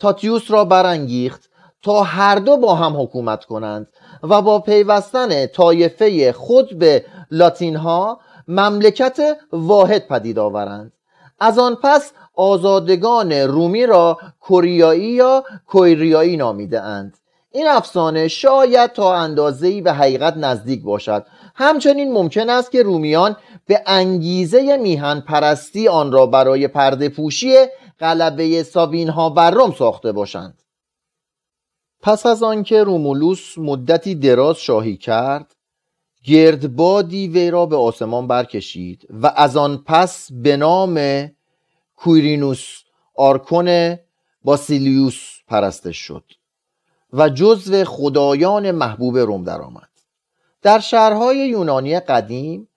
تاتیوس 0.00 0.50
را 0.50 0.64
برانگیخت 0.64 1.50
تا 1.82 2.02
هر 2.02 2.34
دو 2.34 2.56
با 2.56 2.74
هم 2.74 3.02
حکومت 3.02 3.44
کنند 3.44 3.86
و 4.22 4.42
با 4.42 4.58
پیوستن 4.58 5.46
طایفه 5.46 6.32
خود 6.32 6.78
به 6.78 7.04
لاتین 7.30 7.76
ها 7.76 8.20
مملکت 8.48 9.20
واحد 9.52 10.08
پدید 10.08 10.38
آورند. 10.38 10.92
از 11.40 11.58
آن 11.58 11.74
پس 11.82 12.12
آزادگان 12.34 13.32
رومی 13.32 13.86
را 13.86 14.18
کوریایی 14.40 15.10
یا 15.10 15.44
کویریایی 15.66 16.36
نامیده 16.36 16.82
اند 16.82 17.16
این 17.52 17.68
افسانه 17.68 18.28
شاید 18.28 18.92
تا 18.92 19.14
اندازه‌ای 19.14 19.80
به 19.80 19.92
حقیقت 19.92 20.36
نزدیک 20.36 20.82
باشد. 20.82 21.26
همچنین 21.54 22.12
ممکن 22.12 22.50
است 22.50 22.70
که 22.70 22.82
رومیان 22.82 23.36
به 23.66 23.82
انگیزه 23.86 24.76
میهن 24.76 25.20
پرستی 25.20 25.88
آن 25.88 26.12
را 26.12 26.26
برای 26.26 26.68
پرده 26.68 27.08
پوشی 27.08 27.54
غلبه 28.00 28.62
سابین 28.62 29.08
ها 29.08 29.30
بر 29.30 29.50
روم 29.50 29.72
ساخته 29.72 30.12
باشند. 30.12 30.62
پس 32.02 32.26
از 32.26 32.42
آنکه 32.42 32.82
رومولوس 32.82 33.58
مدتی 33.58 34.14
دراز 34.14 34.56
شاهی 34.56 34.96
کرد 34.96 35.56
گردبادی 36.24 37.28
وی 37.28 37.50
را 37.50 37.66
به 37.66 37.76
آسمان 37.76 38.26
برکشید 38.26 39.06
و 39.10 39.32
از 39.36 39.56
آن 39.56 39.82
پس 39.86 40.32
به 40.32 40.56
نام 40.56 41.26
کویرینوس 41.96 42.82
آرکون 43.14 43.96
باسیلیوس 44.44 45.38
پرستش 45.48 45.96
شد 45.96 46.24
و 47.12 47.28
جزو 47.28 47.84
خدایان 47.84 48.70
محبوب 48.70 49.18
روم 49.18 49.44
درآمد. 49.44 49.90
در 50.62 50.78
شهرهای 50.78 51.48
یونانی 51.48 52.00
قدیم 52.00 52.68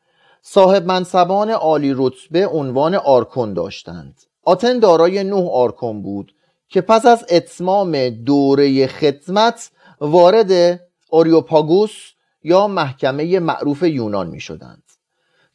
صاحب 0.41 0.85
منصبان 0.85 1.49
عالی 1.49 1.93
رتبه 1.97 2.47
عنوان 2.47 2.95
آرکون 2.95 3.53
داشتند. 3.53 4.21
آتن 4.43 4.79
دارای 4.79 5.23
نه 5.23 5.49
آرکون 5.49 6.01
بود 6.01 6.35
که 6.69 6.81
پس 6.81 7.05
از 7.05 7.25
اتمام 7.29 8.09
دوره 8.09 8.87
خدمت 8.87 9.71
وارد 10.01 10.79
آریوپاگوس 11.11 12.11
یا 12.43 12.67
محکمه 12.67 13.39
معروف 13.39 13.83
یونان 13.83 14.27
می 14.27 14.39
شدند 14.39 14.83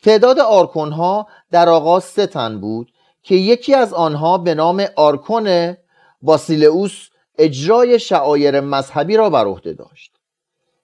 تعداد 0.02 0.38
آرکون 0.38 0.92
ها 0.92 1.26
در 1.50 1.68
آغاز 1.68 2.04
سه 2.04 2.26
تن 2.26 2.60
بود 2.60 2.92
که 3.22 3.34
یکی 3.34 3.74
از 3.74 3.92
آنها 3.92 4.38
به 4.38 4.54
نام 4.54 4.86
آرکون 4.96 5.76
باسیلئوس 6.22 7.08
اجرای 7.38 7.98
شعایر 7.98 8.60
مذهبی 8.60 9.16
را 9.16 9.30
بر 9.30 9.46
عهده 9.46 9.72
داشت. 9.72 10.12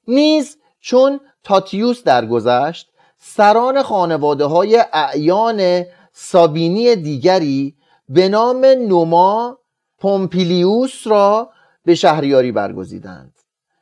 نیز 0.09 0.59
چون 0.81 1.21
تاتیوس 1.45 2.03
درگذشت 2.03 2.91
سران 3.19 3.83
خانواده 3.83 4.45
های 4.45 4.85
اعیان 4.93 5.85
سابینی 6.13 6.97
دیگری 6.97 7.75
به 8.09 8.29
نام 8.29 8.65
نوما 8.65 9.59
پومپیلیوس 9.99 11.07
را 11.07 11.51
به 11.85 11.95
شهریاری 11.95 12.53
برگزیدند. 12.53 13.35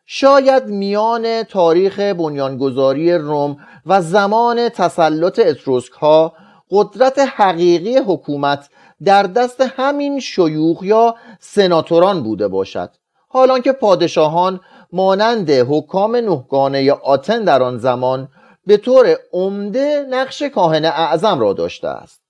شاید 0.07 0.67
میان 0.67 1.43
تاریخ 1.43 1.99
بنیانگذاری 1.99 3.13
روم 3.13 3.57
و 3.87 4.03
زمان 4.03 4.69
تسلط 4.69 5.39
اتروسک 5.39 5.93
ها 5.93 6.33
قدرت 6.71 7.19
حقیقی 7.19 7.97
حکومت 7.97 8.69
در 9.05 9.23
دست 9.23 9.61
همین 9.61 10.21
شیوخ 10.21 10.83
یا 10.83 11.15
سناتوران 11.41 12.23
بوده 12.23 12.49
باشد. 12.49 12.91
حالان 13.29 13.63
که 13.63 13.73
پادشاهان 13.73 14.61
مانند 14.93 15.51
حکام 15.51 16.17
نهگانه 16.17 16.93
آتن 16.93 17.45
در 17.45 17.63
آن 17.63 17.79
زمان 17.79 18.29
به 18.67 18.77
طور 18.77 19.17
عمده 19.33 20.07
نقش 20.11 20.43
کاهن 20.43 20.85
اعظم 20.85 21.41
را 21.41 21.53
داشته 21.53 21.89
است. 21.89 22.22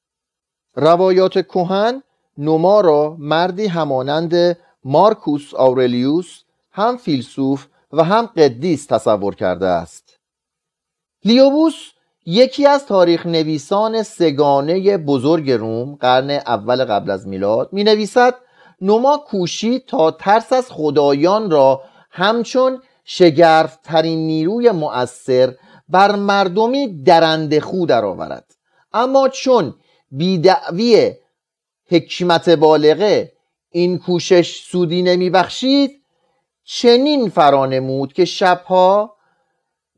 روایات 0.77 1.33
کهن 1.33 2.03
نوما 2.39 2.81
را 2.81 3.17
مردی 3.19 3.67
همانند 3.67 4.57
مارکوس 4.85 5.55
آورلیوس 5.55 6.43
هم 6.73 6.97
فیلسوف 6.97 7.67
و 7.93 8.05
هم 8.05 8.27
قدیس 8.27 8.87
تصور 8.87 9.35
کرده 9.35 9.67
است. 9.67 10.19
لیوبوس 11.25 11.75
یکی 12.27 12.67
از 12.67 12.87
تاریخ 12.87 13.27
نویسان 13.27 14.03
سگانه 14.03 14.97
بزرگ 14.97 15.51
روم 15.51 15.95
قرن 15.95 16.31
اول 16.31 16.85
قبل 16.85 17.11
از 17.11 17.29
میلاد 17.29 17.69
می 17.73 17.85
نویسد 17.85 18.35
نوما 18.81 19.17
کوشید 19.17 19.87
تا 19.87 20.11
ترس 20.11 20.53
از 20.53 20.71
خدایان 20.71 21.51
را 21.51 21.83
همچون 22.11 22.83
شگرفترین 23.05 24.27
نیروی 24.27 24.71
مؤثر 24.71 25.55
بر 25.89 26.17
مردمی 26.17 27.03
درنده 27.03 27.61
خو 27.61 27.87
درآورد. 27.87 28.55
اما 28.93 29.29
چون 29.29 29.75
بیدعوی 30.12 31.12
حکمت 31.87 32.48
بالغه. 32.48 33.33
این 33.70 33.98
کوشش 33.98 34.62
سودی 34.64 35.03
نمیبخشید. 35.03 36.03
چنین 36.64 37.29
فرانمود 37.29 38.12
که 38.12 38.25
شبها 38.25 39.16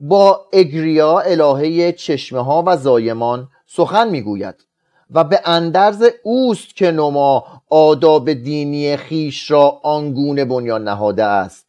با 0.00 0.46
اگریا 0.52 1.18
الهه 1.18 1.92
چشمه 1.92 2.44
ها 2.44 2.64
و 2.66 2.76
زایمان 2.76 3.48
سخن 3.66 4.08
می‌گوید 4.08 4.66
و 5.10 5.24
به 5.24 5.40
اندرز 5.44 6.04
اوست 6.22 6.76
که 6.76 6.90
نما 6.90 7.44
آداب 7.70 8.32
دینی 8.32 8.96
خیش 8.96 9.50
را 9.50 9.80
آنگونه 9.82 10.44
بنیان 10.44 10.88
نهاده 10.88 11.24
است 11.24 11.66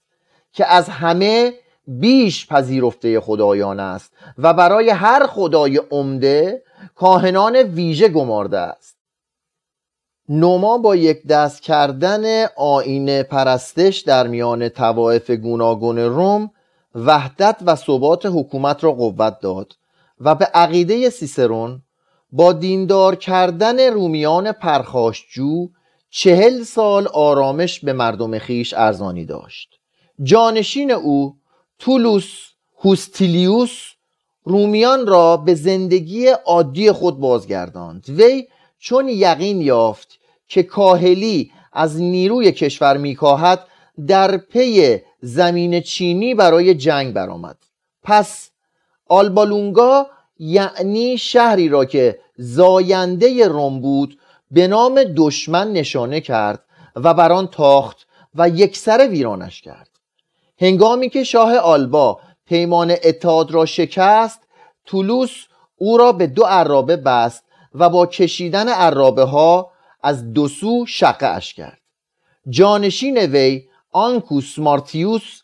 که 0.54 0.66
از 0.66 0.90
همه 0.90 1.54
بیش 1.88 2.48
پذیرفته 2.48 3.20
خدایان 3.20 3.80
است 3.80 4.14
و 4.38 4.54
برای 4.54 4.90
هر 4.90 5.28
خدای 5.28 5.78
عمده 5.92 6.64
کاهنان 6.96 7.56
ویژه 7.56 8.08
گمارده 8.08 8.58
است. 8.58 8.96
نوما 10.30 10.78
با 10.78 10.96
یک 10.96 11.28
دست 11.28 11.62
کردن 11.62 12.46
آین 12.58 13.24
پرستش 13.24 14.00
در 14.00 14.28
میان 14.28 14.70
توائف 14.70 15.32
گوناگون 15.32 16.00
روم 16.00 16.52
وحدت 16.96 17.58
و 17.66 17.76
ثبات 17.76 18.26
حکومت 18.26 18.84
را 18.84 18.92
قوت 18.92 19.40
داد 19.40 19.74
و 20.20 20.36
به 20.36 20.46
عقیده 20.46 21.10
سیسرون 21.10 21.82
با 22.32 22.54
دیندار 22.54 23.16
کردن 23.16 23.80
رومیان 23.80 24.52
پرخاشجو 24.52 25.68
چهل 26.10 26.64
سال 26.64 27.08
آرامش 27.08 27.80
به 27.80 27.94
مردم 27.94 28.40
خیش 28.40 28.74
ارزانی 28.74 29.26
داشت. 29.26 29.70
جانشین 30.24 30.92
او 30.92 31.36
تولوس 31.80 32.50
هوستیلیوس 32.84 33.95
رومیان 34.46 35.08
را 35.08 35.38
به 35.38 35.56
زندگی 35.56 36.28
عادی 36.28 36.92
خود 36.92 37.20
بازگرداند. 37.20 38.06
وی 38.10 38.48
چون 38.80 39.10
یقین 39.10 39.62
یافت 39.62 40.20
که 40.48 40.64
کاهلی 40.64 41.52
از 41.74 42.02
نیروی 42.02 42.52
کشور 42.52 42.98
میکاهد 42.98 43.68
در 44.08 44.38
پی 44.38 45.02
زمین 45.22 45.82
چینی 45.82 46.36
برای 46.36 46.76
جنگ 46.76 47.14
برآمد. 47.14 47.58
پس 48.04 48.50
آلبالونگا 49.08 50.08
یعنی 50.40 51.18
شهری 51.18 51.70
را 51.70 51.86
که 51.86 52.20
زاینده 52.38 53.48
روم 53.48 53.82
بود 53.82 54.20
به 54.52 54.68
نام 54.68 55.04
دشمن 55.04 55.74
نشانه 55.74 56.22
کرد 56.22 56.66
و 56.96 57.14
بر 57.14 57.32
آن 57.32 57.48
تاخت 57.48 58.08
و 58.36 58.50
یکسر 58.50 59.08
ویرانش 59.12 59.62
کرد. 59.62 59.90
هنگامی 60.62 61.10
که 61.10 61.24
شاه 61.24 61.58
آلبا 61.58 62.20
پیمان 62.48 62.96
اتحاد 63.04 63.52
را 63.52 63.66
شکست 63.66 64.40
تولوس 64.86 65.46
او 65.78 65.98
را 65.98 66.12
به 66.12 66.28
دو 66.28 66.44
عرابه 66.44 66.96
بست 66.96 67.44
و 67.76 67.90
با 67.90 68.06
کشیدن 68.06 68.70
عرابه 68.70 69.24
ها 69.24 69.72
از 70.04 70.34
دو 70.34 70.48
سو 70.48 70.86
شقه 70.86 71.28
اش 71.28 71.54
کرد. 71.54 71.80
جانشین 72.50 73.18
وی 73.18 73.68
آنکوس 73.92 74.60
مارتیوس 74.60 75.42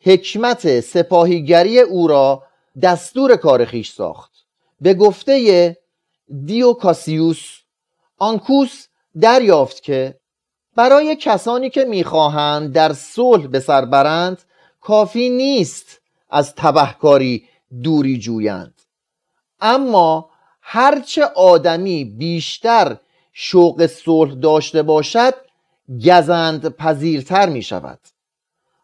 حکمت 0.00 0.80
سپاهیگری 0.80 1.80
او 1.80 2.08
را 2.08 2.42
دستور 2.82 3.36
کار 3.36 3.64
خیش 3.64 3.90
ساخت. 3.90 4.32
به 4.80 4.94
گفته 4.94 5.76
دیوکاسیوس 6.44 7.58
آنکوس 8.18 8.86
دریافت 9.20 9.82
که 9.82 10.14
برای 10.76 11.16
کسانی 11.16 11.70
که 11.70 11.84
می‌خواهند 11.84 12.72
در 12.72 12.92
صلح 12.92 13.46
به 13.46 13.60
سر 13.60 13.84
برند 13.84 14.42
کافی 14.80 15.30
نیست 15.30 16.01
از 16.32 16.54
تبهکاری 16.54 17.48
دوری 17.82 18.18
جویند. 18.18 18.74
اما 19.60 20.30
هرچه 20.62 21.24
آدمی 21.24 22.04
بیشتر 22.04 22.96
شوق 23.32 23.86
صلح 23.86 24.34
داشته 24.34 24.82
باشد 24.82 25.34
گزند 26.06 26.76
پذیرتر 26.76 27.48
می 27.48 27.62
شود. 27.62 28.00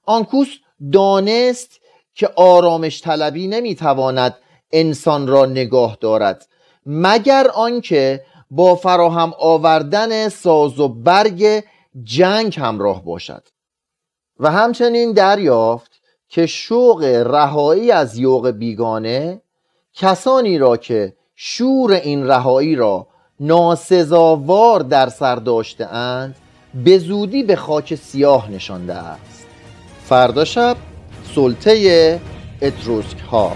آنکوس 0.07 0.49
دانست 0.93 1.81
که 2.15 2.29
آرامش 2.37 3.03
طلبی 3.03 3.47
نمی 3.47 3.75
تواند 3.75 4.37
انسان 4.73 5.27
را 5.27 5.47
نگاه 5.47 5.99
دارد 6.01 6.49
مگر 6.87 7.49
آنکه 7.55 8.25
با 8.51 8.75
فراهم 8.75 9.35
آوردن 9.39 10.29
ساز 10.29 10.81
و 10.81 10.89
برگ 10.89 11.65
جنگ 12.03 12.61
همراه 12.61 13.05
باشد. 13.05 13.49
و 14.41 14.51
همچنین 14.51 15.13
دریافت 15.13 15.98
که 16.29 16.47
شوق 16.47 17.05
رهایی 17.27 17.91
از 17.91 18.19
یوق 18.19 18.51
بیگانه 18.51 19.43
کسانی 19.95 20.59
را 20.59 20.77
که 20.77 21.15
شور 21.37 21.93
این 21.93 22.27
رهایی 22.27 22.77
را 22.77 23.07
ناسزاوار 23.41 24.81
در 24.81 25.09
سر 25.09 25.37
داشته 25.37 25.87
اند 25.87 26.37
به 26.85 26.99
زودی 26.99 27.43
به 27.43 27.57
خاک 27.57 27.95
سیاه 27.95 28.51
نشانده 28.51 28.95
است. 28.95 29.47
فردا 30.05 30.45
شب 30.45 30.77
سلطه 31.35 32.21
اتروسک 32.63 33.21
ها. 33.21 33.53